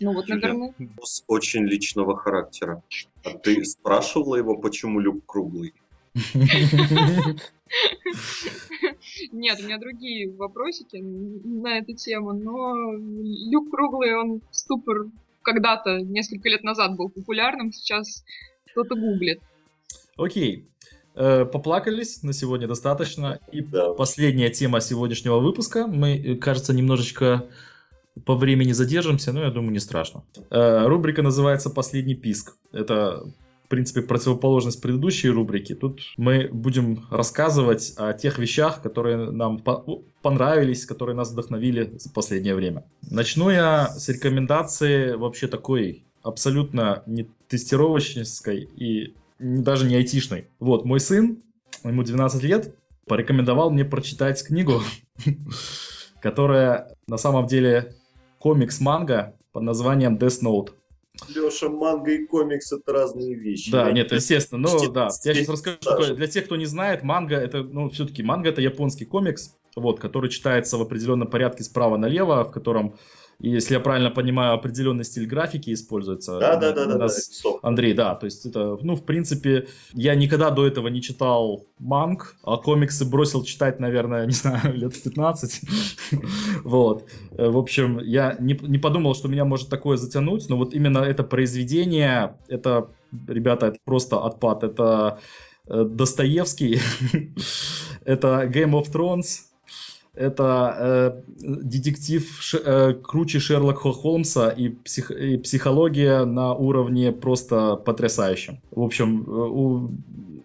[0.00, 0.72] Ну вот, наверное,
[1.02, 2.82] С очень личного характера.
[3.24, 5.74] А ты спрашивала его, почему люк круглый?
[9.32, 12.74] нет, у меня другие вопросики на эту тему, но
[13.50, 15.06] Люк Круглый, он ступор
[15.42, 18.24] когда-то, несколько лет назад был популярным, сейчас
[18.70, 19.40] кто-то гуглит.
[20.18, 20.68] Окей.
[21.14, 23.38] Э, Поплакались на сегодня достаточно.
[23.52, 23.92] И Да.
[23.94, 25.86] последняя тема сегодняшнего выпуска.
[25.86, 27.46] Мы, э, кажется, немножечко
[28.24, 30.22] по времени задержимся, но я думаю, не страшно.
[30.50, 32.56] Э, Рубрика называется «Последний писк».
[32.72, 33.24] Это,
[33.64, 35.74] в принципе, противоположность предыдущей рубрики.
[35.74, 42.10] Тут мы будем рассказывать о тех вещах, которые нам по- понравились, которые нас вдохновили за
[42.10, 42.84] последнее время.
[43.10, 48.24] Начну я с рекомендации вообще такой абсолютно не тестировочной
[48.76, 50.48] и даже не айтишной.
[50.58, 51.42] Вот, мой сын,
[51.84, 52.74] ему 12 лет,
[53.06, 54.82] порекомендовал мне прочитать книгу,
[56.20, 57.94] которая на самом деле
[58.38, 60.70] комикс-манга под названием Death Note.
[61.28, 63.72] Леша, манга и комикс это разные вещи.
[63.72, 64.68] Да, Я нет, естественно.
[64.68, 66.14] Ну, да, я сейчас расскажу, такое.
[66.14, 70.30] Для тех, кто не знает, манга это, ну, все-таки манга это японский комикс, вот, который
[70.30, 72.96] читается в определенном порядке справа налево, в котором,
[73.40, 76.40] если я правильно понимаю, определенный стиль графики используется.
[76.40, 77.04] Да, да, да, да, да.
[77.04, 77.66] рисовка.
[77.66, 82.34] Андрей, да, то есть это, ну, в принципе, я никогда до этого не читал манг,
[82.42, 85.60] а комиксы бросил читать, наверное, не знаю, лет в 15.
[86.64, 87.08] Вот.
[87.32, 90.98] Э, В общем, я не, не подумал, что меня может такое затянуть, но вот именно
[90.98, 92.88] это произведение, это,
[93.28, 94.64] ребята, это просто отпад.
[94.64, 95.20] Это
[95.68, 96.80] э, Достоевский,
[98.04, 99.47] это Game of Thrones,
[100.18, 101.22] это э,
[101.62, 108.60] детектив Ш- э, круче Шерлока Холмса и, псих- и психология на уровне просто потрясающем.
[108.70, 109.90] В общем, э, у-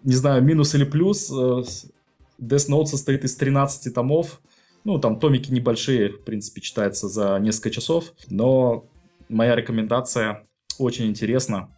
[0.04, 1.62] не знаю, минус или плюс, э,
[2.40, 4.40] Death Note состоит из 13 томов.
[4.84, 8.12] Ну, там томики небольшие, в принципе, читается за несколько часов.
[8.30, 8.84] Но
[9.28, 10.42] моя рекомендация
[10.78, 11.68] очень интересна.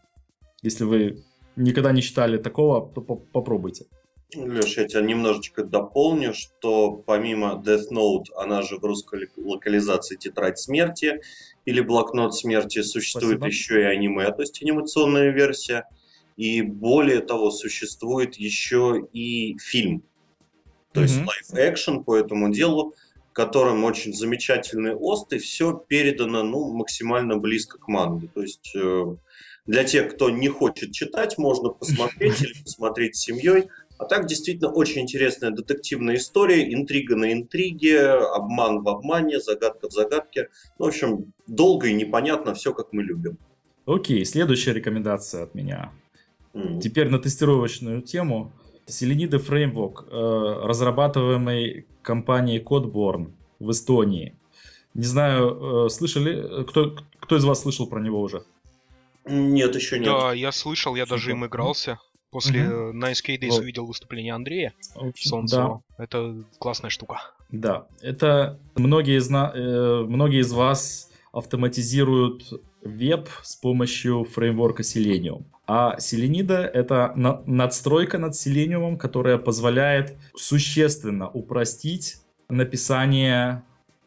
[0.63, 1.19] Если вы
[1.57, 3.85] никогда не читали такого, то по- попробуйте.
[4.35, 10.59] Леш, я тебя немножечко дополню, что помимо Death Note, она же в русской локализации Тетрадь
[10.59, 11.21] смерти
[11.65, 13.47] или Блокнот смерти, существует Спасибо.
[13.47, 15.85] еще и аниме, то есть анимационная версия.
[16.37, 20.03] И более того, существует еще и фильм,
[20.93, 21.29] то есть Мгм.
[21.29, 22.95] лайф-экшен по этому делу,
[23.31, 28.29] в котором очень замечательный ост, и все передано ну, максимально близко к манге.
[28.35, 29.17] То есть э,
[29.67, 33.69] для тех, кто не хочет читать, можно посмотреть или посмотреть с семьей.
[33.99, 39.93] А так действительно очень интересная детективная история, интрига на интриге, обман в обмане, загадка в
[39.93, 40.49] загадке.
[40.79, 43.39] Ну, в общем, долго и непонятно, все как мы любим.
[43.87, 45.93] Окей, следующая рекомендация от меня.
[46.53, 46.81] М.
[46.81, 48.53] Теперь на тестировочную тему.
[48.87, 54.37] Селенида фреймворк, э, разрабатываемый компанией Codeborn в Эстонии.
[54.95, 58.43] Не знаю, э, слышали, кто, кто из вас слышал про него уже?
[59.25, 60.07] Нет, еще нет.
[60.09, 61.49] Да, я слышал, я даже им Супер.
[61.49, 61.99] игрался.
[62.37, 63.03] После Мгм.
[63.03, 63.61] э, Nice Days Вот.
[63.61, 65.83] увидел выступление Андрея В общем, Солнцева.
[65.97, 67.23] Это классная штука.
[67.51, 72.43] Да, это многие из, на- э, многие из вас автоматизируют
[72.83, 75.45] веб с помощью фреймворка Selenium.
[75.67, 82.17] А Seleniда— это на- надстройка над Selenium, которая позволяет существенно упростить
[82.51, 83.63] написание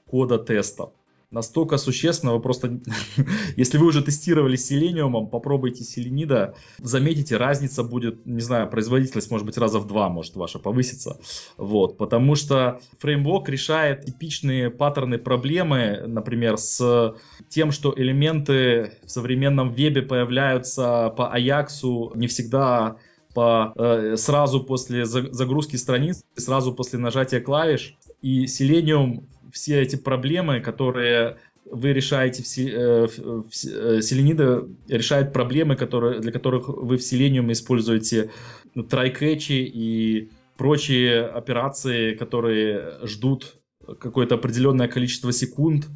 [0.05, 0.91] кода тестов.
[1.31, 2.79] Настолько существенно, вы просто...
[3.55, 9.45] Если вы уже тестировали с Selenium, попробуйте Seleniда, заметите, разница будет, не знаю, производительность может
[9.45, 11.19] быть раза в два может ваша повыситься.
[11.57, 17.15] Вот, потому что фреймворк решает типичные паттерны проблемы, например, с
[17.47, 22.97] тем, что элементы в современном вебе появляются по Аяксу не всегда
[23.35, 27.95] по, э, сразу после за- загрузки страниц, сразу после нажатия клавиш.
[28.23, 36.31] И Selenium все эти проблемы, которые вы решаете э, э, Selenium решает проблемы, которые, для
[36.31, 38.31] которых вы в Selenium используете
[38.75, 43.55] ну, try-catch и прочие операции, которые ждут
[43.99, 45.87] какое-то определенное количество секунд.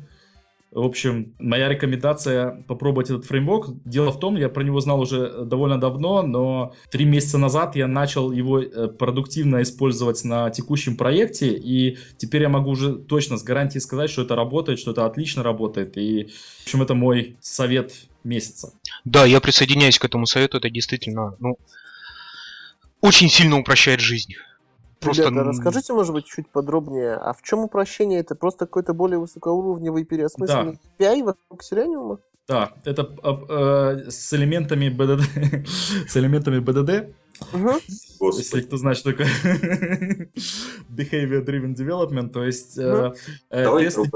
[0.73, 3.69] В общем, моя рекомендация попробовать этот фреймворк.
[3.85, 7.87] Дело в том, я про него знал уже довольно давно, но три месяца назад я
[7.87, 13.43] начал его э, продуктивно использовать на текущем проекте, и теперь я могу уже точно с
[13.43, 15.95] гарантией сказать, что это работает, что это отлично работает.
[15.97, 16.29] И,
[16.61, 17.93] в общем, это мой совет
[18.23, 18.73] месяца.
[19.05, 21.57] Да, я присоединяюсь к этому совету, это действительно, ну,
[23.01, 24.33] очень сильно упрощает жизнь.
[25.03, 28.19] Просто Ребята, расскажите, может быть, чуть подробнее, а в чем упрощение?
[28.19, 32.19] Это просто какой-то более высокоуровневый переосмысленный API вокруг Selenium?
[32.47, 35.65] Да, это э, э, с элементами BDD,
[36.07, 37.13] с элементами BDD
[37.51, 37.79] Мгм.
[38.37, 39.27] Если кто знает, что такое
[40.89, 43.13] behavior driven development, то есть э,
[43.49, 44.09] э, Давай тесты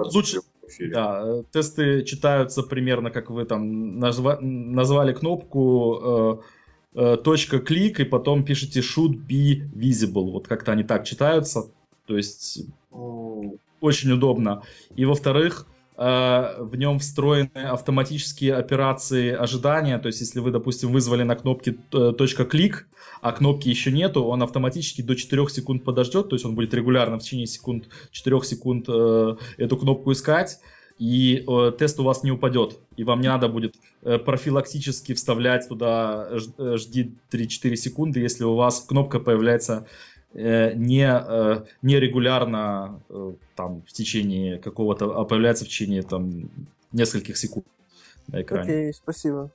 [0.67, 0.93] эфире.
[0.93, 6.43] да, э, тесты читаются примерно, как вы там назва- назвали кнопку э, э,
[7.23, 10.31] точка клик, и потом пишите should be visible.
[10.31, 11.69] Вот как-то они так читаются.
[12.07, 12.65] То есть
[13.81, 14.63] очень удобно.
[14.95, 15.67] И во-вторых,
[15.97, 19.97] э, в нем встроены автоматические операции ожидания.
[19.99, 22.87] То есть, если вы, допустим, вызвали на кнопке э, точка клик,
[23.21, 26.29] а кнопки еще нету, он автоматически до 4 секунд подождет.
[26.29, 30.59] То есть он будет регулярно в течение секунд, 4 секунд э, эту кнопку искать.
[30.99, 32.79] И э, тест у вас не упадет.
[32.95, 38.43] И вам не надо будет э, профилактически вставлять туда ж- э, жди 3-4 секунды, если
[38.45, 39.85] у вас кнопка появляется
[40.33, 46.49] э, не, э, нерегулярно э, там в течение какого-то, а появляется в течение там
[46.91, 47.65] нескольких секунд
[48.27, 48.63] на экране.
[48.63, 49.51] Окей, спасибо.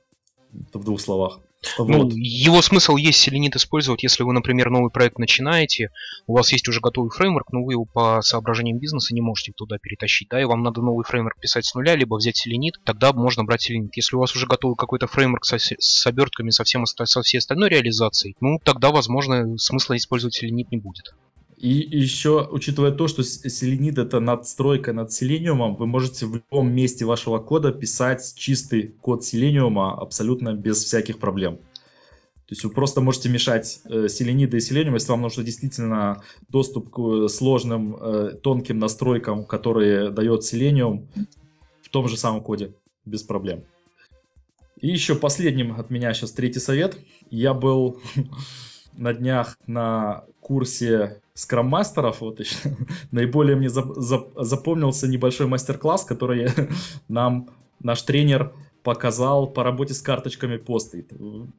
[0.69, 1.39] Это в двух словах.
[1.77, 2.13] Ну, Вот.
[2.13, 5.89] его смысл есть селенит использовать, если вы, например, новый проект начинаете,
[6.27, 9.77] у вас есть уже готовый фреймворк, но вы его по соображениям бизнеса не можете туда
[9.77, 13.43] перетащить, да, и вам надо новый фреймворк писать с нуля, либо взять селенит, тогда можно
[13.43, 13.95] брать селенит.
[13.95, 17.69] Если у вас уже готовый какой-то фреймворк со, с обертками со, всем, со всей остальной
[17.69, 21.13] реализацией, ну, тогда, возможно, смысла использовать селенит не будет.
[21.63, 27.05] И еще, учитывая то, что Селенид это надстройка над Selenium, вы можете в любом месте
[27.05, 31.55] вашего кода писать чистый код Selenium абсолютно без всяких проблем.
[31.55, 36.89] То есть вы просто можете мешать э, Selenium и Selenium, если вам нужно действительно доступ
[36.89, 41.07] к э, сложным, э, тонким настройкам, которые дает Selenium
[41.81, 42.73] в том же самом коде,
[43.05, 43.63] без проблем.
[44.81, 46.97] И еще последним от меня сейчас третий совет.
[47.29, 48.01] Я был
[48.95, 52.21] на днях на курсе скрам-мастеров.
[52.21, 52.55] Вот еще.
[53.11, 56.49] Наиболее мне зап- зап- запомнился небольшой мастер-класс, который
[57.07, 61.07] нам наш тренер показал по работе с карточками посты.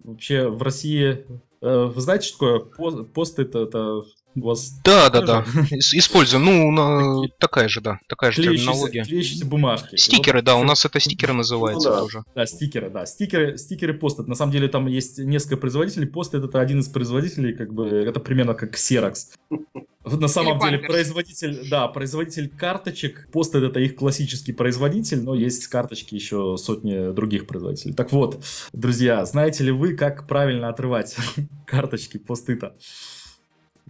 [0.03, 1.24] Вообще в России...
[1.62, 3.43] э, Вы знаете, что такое по- посты?
[3.43, 4.03] Это, это
[4.35, 5.45] у вас Да, да, да.
[5.70, 6.45] Ис- Используем.
[6.45, 7.99] Ну, на- такая же, да.
[8.09, 9.05] Такая же клеящиеся, терминология.
[9.05, 9.97] клеящиеся бумажки.
[9.97, 12.01] Стикеры, вот да, у нас это стикеры называется да.
[12.01, 12.24] тоже.
[12.35, 13.07] Да, стикеры, да.
[13.07, 14.18] Стикеры, стикеры пост.
[14.18, 16.07] На самом деле там есть несколько производителей.
[16.07, 19.14] Пост это один из производителей, как бы это примерно как Xerox.
[20.05, 23.28] На самом деле производитель, да, производитель карточек.
[23.32, 27.95] Пост это их классический производитель, но есть карточки еще сотни других производителей.
[27.95, 31.16] Так вот, друзья, знаете ли вы, как правильно отрывать
[31.66, 32.74] карточки постыта?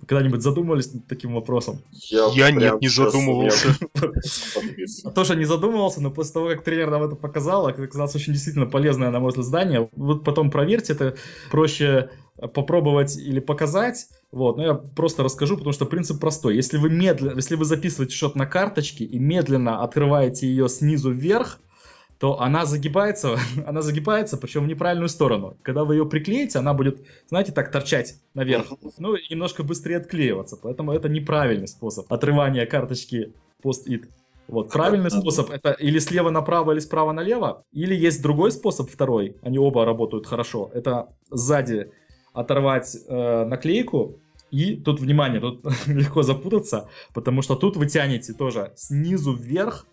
[0.07, 1.83] Когда-нибудь задумывались над таким вопросом?
[1.91, 3.69] Я прям нет, не задумывался.
[4.55, 5.13] подписан.
[5.13, 9.11] Тоже не задумывался, но после того, как тренер нам это показал, оказалось очень действительно полезное,
[9.11, 9.89] на мой взгляд, здание.
[9.93, 11.17] Вот потом проверьте, это
[11.51, 12.11] проще
[12.53, 14.07] попробовать или показать.
[14.33, 16.57] Вот, но я просто расскажу, потому что принцип простой.
[16.57, 21.61] Если вы медленно, если вы записываете что-то на карточке и медленно открываете ее снизу вверх,
[22.25, 25.59] то она загибается, она загибается, причем в неправильную сторону.
[25.61, 28.73] Когда вы ее приклеите, она будет, знаете, так торчать наверх.
[28.97, 30.57] Ну, и немножко быстрее отклеиваться.
[30.57, 34.09] Поэтому это неправильный способ отрывания карточки пост-ит.
[34.49, 39.37] Вот, правильный способ это или слева направо, или справа налево, или есть другой способ, второй,
[39.43, 41.91] они оба работают хорошо, это сзади
[42.33, 44.19] оторвать э, наклейку,
[44.51, 49.87] и тут, внимание, тут легко запутаться, потому что тут вы тянете тоже снизу вверх,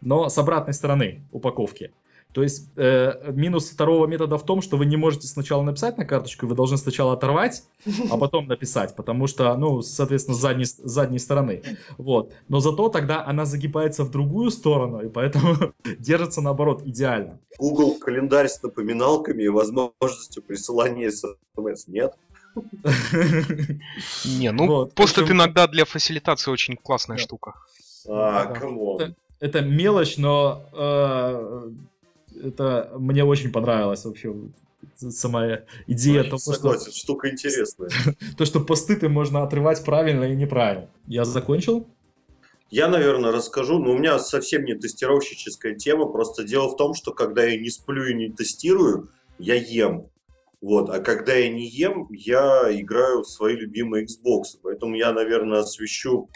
[0.00, 1.92] но с обратной стороны упаковки.
[2.32, 6.04] То есть э, минус второго метода в том, что вы не можете сначала написать на
[6.04, 7.64] карточку, вы должны сначала оторвать,
[8.08, 11.62] а потом написать, потому что, ну, соответственно, с задней, с задней стороны.
[11.98, 12.32] Вот.
[12.48, 15.56] Но зато тогда она загибается в другую сторону, и поэтому
[15.98, 17.40] держится наоборот идеально.
[17.58, 21.88] Google календарь с напоминалками и возможностью присылания смс.
[21.88, 22.14] Нет?
[24.24, 27.54] Не, ну, Вот, в post-it общем- иногда для фасилитации очень классная штука.
[28.08, 29.14] А, come on.
[29.40, 31.70] Это мелочь, но э,
[32.44, 34.34] это мне очень понравилось вообще
[34.96, 37.90] сама идея того, что, штука интересная.
[38.36, 40.88] то, что посты можно отрывать правильно и неправильно.
[41.06, 41.86] Я закончил?
[42.70, 47.12] Я, наверное, расскажу, но у меня совсем не тестировщическая тема, просто дело в том, что
[47.12, 50.06] когда я не сплю и не тестирую, я ем.
[50.60, 54.58] Вот, а когда я не ем, я играю в свои любимые Xbox.
[54.62, 56.28] Поэтому я, наверное, освещу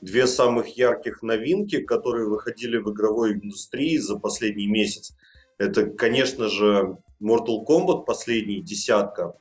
[0.00, 5.16] две самых ярких новинки, которые выходили в игровой индустрии за последний месяц.
[5.58, 9.32] Это, конечно же, Mortal Kombat последний, десятка.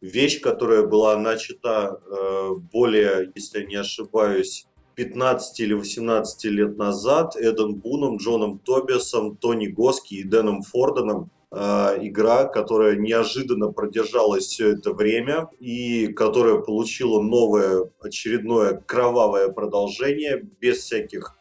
[0.00, 7.36] Вещь, которая была начата э, более, если я не ошибаюсь, 15 или 18 лет назад
[7.36, 11.30] Эдом Буном, Джоном Тобиасом, Тони Госки и Дэном Форденом.
[11.56, 20.42] Э, игра, которая неожиданно продержалась все это время и которая получила новое очередное кровавое продолжение.
[20.60, 21.36] Без всяких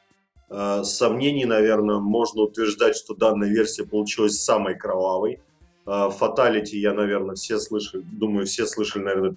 [0.51, 5.39] э, сомнений, наверное, можно утверждать, что данная версия получилась самой кровавой.
[5.85, 9.35] Фаталити, я, наверное, все слышали, думаю, все слышали, наверное,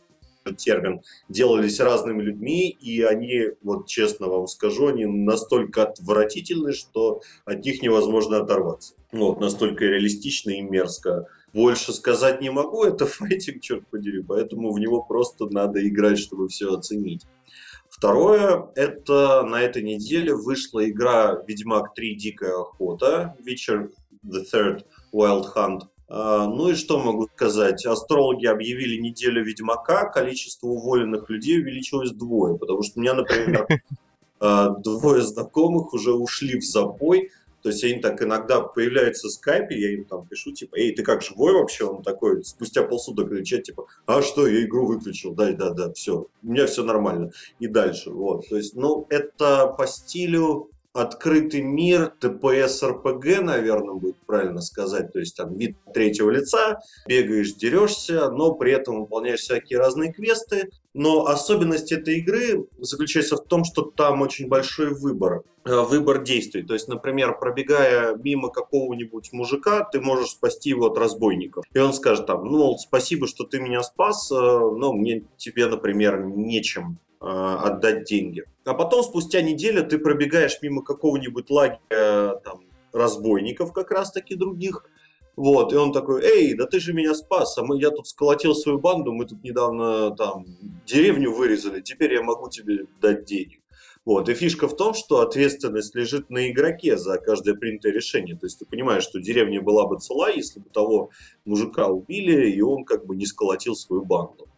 [0.55, 7.65] термин, делались разными людьми, и они, вот честно вам скажу, они настолько отвратительны, что от
[7.65, 8.95] них невозможно оторваться.
[9.13, 11.27] Вот, настолько реалистично и мерзко.
[11.53, 16.49] Больше сказать не могу, это файтинг, черт подери, поэтому в него просто надо играть, чтобы
[16.49, 17.27] все оценить.
[17.89, 23.91] Второе, это на этой неделе вышла игра Ведьмак 3 Дикая охота, Witcher
[24.23, 25.83] the Third Wild Hunt.
[26.09, 27.85] А, ну и что могу сказать?
[27.85, 33.67] Астрологи объявили неделю Ведьмака, количество уволенных людей увеличилось вдвое, потому что у меня, например,
[34.41, 37.31] а, двое знакомых уже ушли в запой,
[37.63, 41.03] то есть они так иногда появляются в скайпе, я им там пишу, типа, эй, ты
[41.03, 41.85] как, живой вообще?
[41.85, 46.29] Он такой, спустя полсуток кричит, типа, а что, я игру выключил, да, да, да, все,
[46.45, 47.33] у меня все нормально.
[47.59, 48.49] И дальше, вот.
[48.49, 55.13] То есть, ну, это по стилю открытый мир, ТПС РПГ, наверное, будет правильно сказать.
[55.13, 60.71] То есть там вид третьего лица, бегаешь, дерешься, но при этом выполняешь всякие разные квесты.
[60.95, 66.63] Но особенность этой игры заключается в том, что там очень большой выбор, э, выбор действий.
[66.63, 71.67] То есть, например, пробегая мимо какого-нибудь мужика, ты можешь спасти его от разбойников.
[71.75, 76.25] И он скажет там, ну, спасибо, что ты меня спас, э, но мне тебе, например,
[76.25, 78.45] нечем отдать деньги.
[78.65, 84.35] А потом, спустя неделю, ты пробегаешь мимо какого-нибудь лагеря э, там, разбойников, как раз таки
[84.35, 84.85] других,
[85.37, 88.55] вот, и он такой, эй, да ты же меня спас, а мы, я тут сколотил
[88.55, 90.47] свою банду, мы тут недавно там
[90.87, 93.61] деревню вырезали, теперь я могу тебе дать денег.
[94.07, 94.29] Вот.
[94.29, 98.37] И фишка в том, что ответственность лежит на игроке за каждое принятое решение.
[98.37, 101.11] То есть ты понимаешь, что деревня была бы цела, если бы того
[101.45, 104.49] мужика убили, и он как бы не сколотил свою банду.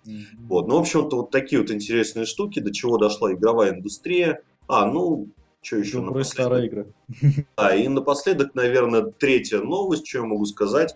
[0.48, 0.68] Вот.
[0.68, 4.42] Ну, в общем-то, вот такие вот интересные штуки, до чего дошла игровая индустрия.
[4.66, 5.28] А, ну,
[5.62, 6.00] что еще?
[6.00, 6.86] Добрая старая игра.
[7.56, 10.94] А, и напоследок, наверное, третья новость, что я могу сказать.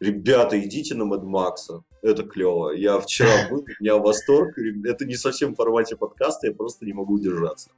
[0.00, 1.82] Ребята, идите на Mad Max.
[2.02, 2.70] Это клево.
[2.70, 4.56] Я вчера был, у меня восторг.
[4.84, 7.70] Это не совсем в формате подкаста, я просто не могу удержаться.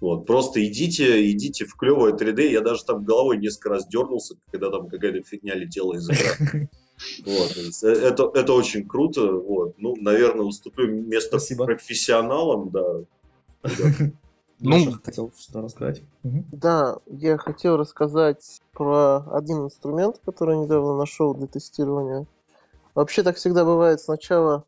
[0.00, 2.48] Вот, просто идите, идите в клевое 3D.
[2.48, 6.68] Я даже там головой несколько раз дернулся, когда там какая-то фигня летела из экрана.
[7.24, 9.32] Вот, э, это, это очень круто.
[9.32, 9.74] Вот.
[9.78, 11.66] Ну, наверное, уступлю место Спасибо.
[11.66, 12.84] профессионалам, да.
[14.62, 16.02] Ну, хотел что рассказать.
[16.22, 22.26] Да, я хотел рассказать про один инструмент, который недавно нашел для тестирования.
[22.94, 24.02] Вообще так всегда бывает.
[24.02, 24.64] Сначала,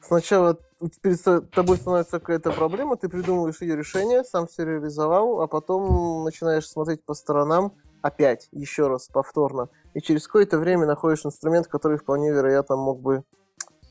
[0.00, 0.58] сначала
[1.02, 6.66] перед тобой становится какая-то проблема, ты придумываешь ее решение, сам все реализовал, а потом начинаешь
[6.66, 7.74] смотреть по сторонам
[8.06, 9.68] опять, еще раз, повторно.
[9.94, 13.24] И через какое-то время находишь инструмент, который вполне вероятно мог бы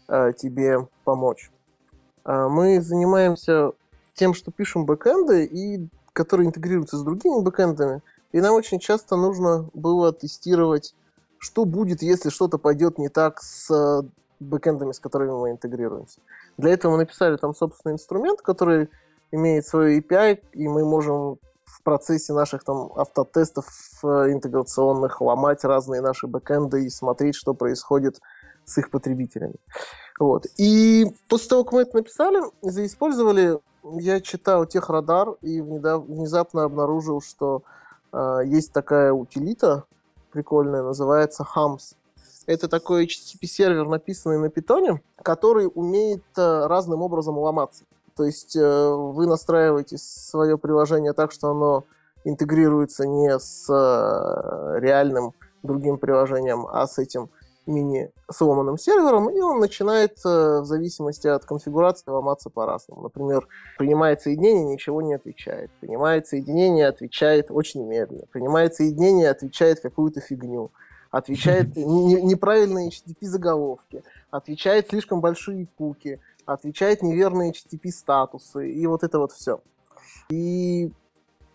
[0.08, 1.52] э, тебе помочь.
[2.26, 3.72] Э, мы занимаемся
[4.14, 8.02] тем, что пишем бэкэнды, и которые интегрируются с другими бэкэндами.
[8.32, 10.96] И нам очень часто нужно было тестировать,
[11.38, 14.04] что будет, если что-то пойдет не так с э,
[14.40, 16.20] бэкэндами, с которыми мы интегрируемся.
[16.58, 18.90] Для этого мы написали там собственный инструмент, который
[19.32, 23.68] имеет свой API, и мы можем в процессе наших там автотестов
[24.04, 28.20] э, интеграционных ломать разные наши бэкэнды и смотреть, что происходит
[28.66, 29.56] с их потребителями.
[30.20, 30.46] Вот.
[30.58, 37.64] И после того, как мы это написали, заиспользовали, я читал техрадар и внезапно обнаружил, что
[38.12, 39.84] э, есть такая утилита
[40.32, 41.96] прикольная, называется Hams.
[42.46, 47.86] Это такой HTTP-сервер, написанный на питоне, который умеет э, разным образом ломаться.
[48.16, 51.86] То есть э, вы настраиваете свое приложение так, что оно
[52.24, 55.34] интегрируется не с э, реальным
[55.64, 57.30] другим приложением, а с этим
[57.66, 63.02] мини-сломанным сервером, и он начинает в зависимости от конфигурации ломаться по-разному.
[63.02, 63.48] Например,
[63.80, 65.72] принимает соединение, ничего не отвечает.
[65.82, 68.28] Принимает соединение, отвечает очень медленно.
[68.32, 70.70] Принимает соединение, отвечает какую-то фигню
[71.16, 79.20] отвечает неправильные HTTP заголовки, отвечает слишком большие куки, отвечает неверные HTTP статусы и вот это
[79.20, 79.62] вот все.
[80.30, 80.92] И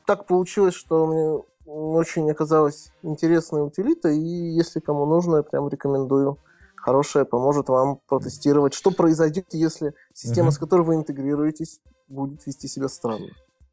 [0.07, 6.39] так получилось, что мне очень оказалась интересная утилита, и если кому нужно, я прям рекомендую.
[6.75, 10.53] Хорошая, поможет вам протестировать, что произойдет, если система, uh-huh.
[10.53, 13.29] с которой вы интегрируетесь, будет вести себя странно.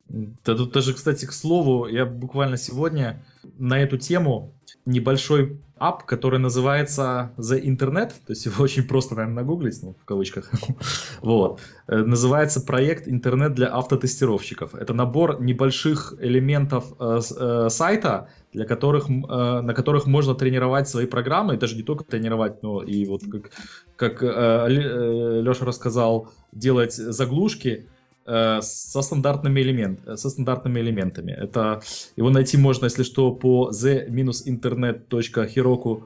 [0.09, 3.23] Да тут даже, кстати, к слову, я буквально сегодня
[3.57, 4.53] на эту тему
[4.85, 10.05] небольшой ап, который называется The Internet, то есть его очень просто, наверное, нагуглить, ну, в
[10.05, 10.49] кавычках.
[11.21, 11.59] вот.
[11.87, 14.75] Э, называется проект интернет для автотестировщиков.
[14.75, 21.55] Это набор небольших элементов э, э, сайта, для которых, на которых можно тренировать свои программы,
[21.55, 23.51] и даже не только тренировать, но и вот как,
[23.97, 27.85] как Леша рассказал, делать заглушки,
[28.27, 31.31] со стандартными, элемент, э, со стандартными элементами.
[31.31, 31.81] Это
[32.17, 36.03] его найти можно, если что, по the-internet.heroku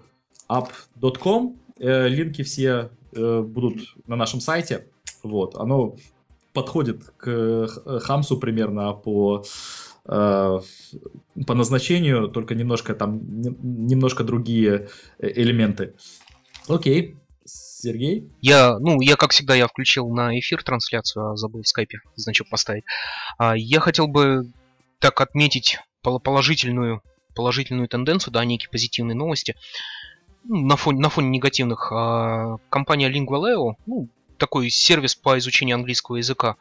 [0.50, 1.56] app.com.
[1.80, 4.86] Э, линки все э, будут на нашем сайте.
[5.24, 5.96] Вот, оно
[6.54, 7.68] подходит к
[8.02, 9.44] Хамсу примерно по
[10.06, 10.60] э,
[11.48, 14.90] по назначению, только немножко там немножко другие
[15.20, 15.94] элементы.
[16.68, 17.18] Окей,
[17.82, 18.30] Сергей?
[18.42, 22.50] Я, ну, я, как всегда, я включил на эфир трансляцию, а забыл в скайпе значок
[22.50, 22.84] поставить.
[23.38, 24.52] А, я хотел бы
[25.00, 27.02] так отметить положительную,
[27.36, 29.56] положительную тенденцию, да, некие позитивные новости.
[30.44, 31.92] Ну, на фоне, на фоне негативных.
[31.92, 36.56] А, компания Lingualeo, ну, такой сервис по изучению английского языка,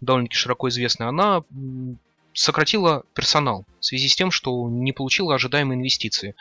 [0.00, 1.42] довольно-таки широко известный, она
[2.32, 6.34] сократила персонал в связи с тем, что не получила ожидаемые инвестиции.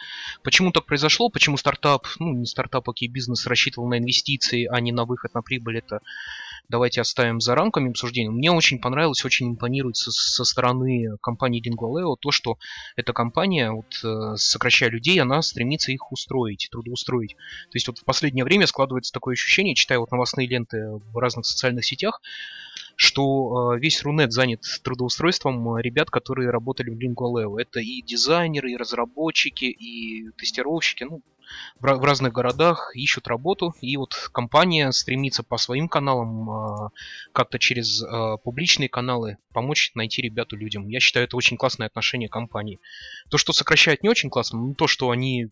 [0.44, 1.30] Почему так произошло?
[1.30, 5.42] Почему стартап, ну не стартап, а бизнес рассчитывал на инвестиции, а не на выход на
[5.42, 6.00] прибыль, это
[6.70, 8.30] давайте оставим за рамками обсуждения.
[8.30, 12.58] Мне очень понравилось, очень импонирует со, со стороны компании Dingualeo то, что
[12.96, 17.36] эта компания, вот, э, сокращая людей, она стремится их устроить, трудоустроить.
[17.36, 21.46] То есть вот в последнее время складывается такое ощущение, читая вот новостные ленты в разных
[21.46, 22.22] социальных сетях,
[23.00, 27.58] что э, весь Рунет занят трудоустройством э, ребят, которые работали в Lingualeo.
[27.58, 31.22] Это и дизайнеры, и разработчики, и тестировщики, ну,
[31.80, 36.90] в, разных городах ищут работу, и вот компания стремится по своим каналам, э,
[37.32, 38.04] как-то через
[38.44, 40.90] публичные каналы помочь найти ребяту людям.
[40.90, 42.80] Я считаю, это очень классное отношение компании.
[43.30, 45.48] То, что сокращает, не очень классно, но то, что они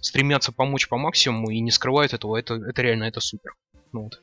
[0.00, 3.52] стремятся помочь по максимуму и не скрывают этого, это, это реально это супер.
[3.92, 4.22] Ну, вот.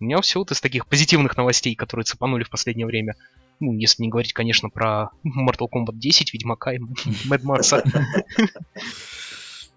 [0.00, 3.14] У меня все вот из таких позитивных новостей, которые цепанули в последнее время.
[3.60, 6.78] Ну, если не говорить, конечно, про Mortal Kombat 10, Ведьмака и
[7.28, 7.82] Mad Max.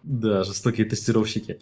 [0.03, 1.59] Да, жестокие тестировщики.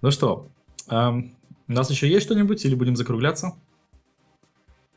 [0.00, 0.48] Ну что,
[0.88, 3.54] у нас еще есть что-нибудь или будем закругляться?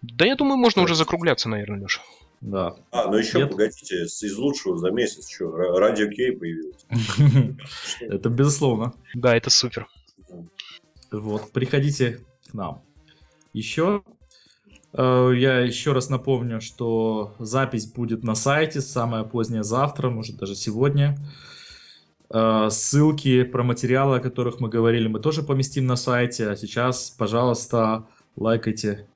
[0.01, 2.01] Да я думаю, можно уже закругляться, наверное, Леша.
[2.41, 2.75] Да.
[2.91, 3.51] А, ну еще, Нет?
[3.51, 6.85] погодите, из лучшего за месяц, что, Радио Кей появилось.
[8.01, 8.93] Это безусловно.
[9.13, 9.87] Да, это супер.
[11.11, 12.83] Вот, приходите к нам.
[13.55, 14.03] Еще
[14.91, 20.55] э, я еще раз напомню, что запись будет на сайте самое позднее завтра, может даже
[20.55, 21.17] сегодня.
[22.29, 26.49] Э, ссылки про материалы, о которых мы говорили, мы тоже поместим на сайте.
[26.49, 28.05] А сейчас, пожалуйста,
[28.35, 29.07] лайкайте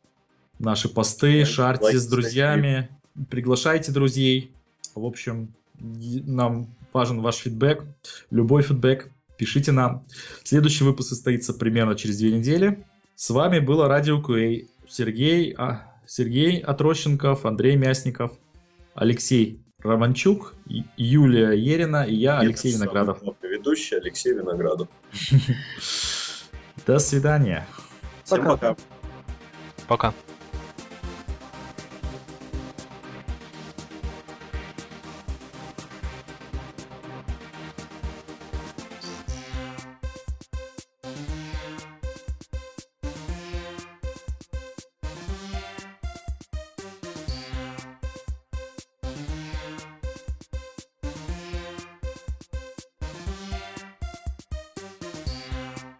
[0.58, 2.88] наши посты, шарьте с друзьями,
[3.30, 4.54] приглашайте друзей.
[4.96, 7.84] В общем, нам важен ваш фидбэк,
[8.32, 9.12] любой фидбэк.
[9.38, 10.06] Пишите нам.
[10.46, 12.86] Следующий выпуск состоится примерно через две недели.
[13.20, 14.70] С вами было Радио Куэй.
[14.88, 18.32] Сергей, а, Сергей Отрощенков, Андрей Мясников,
[18.96, 20.54] Алексей Романчук,
[20.96, 23.22] Юлия Ерина и я, Алексей Виноградов.
[23.42, 24.88] Ведущий Алексей Виноградов.
[26.88, 27.68] До свидания.
[28.24, 28.78] Всем пока.
[29.90, 30.14] Пока.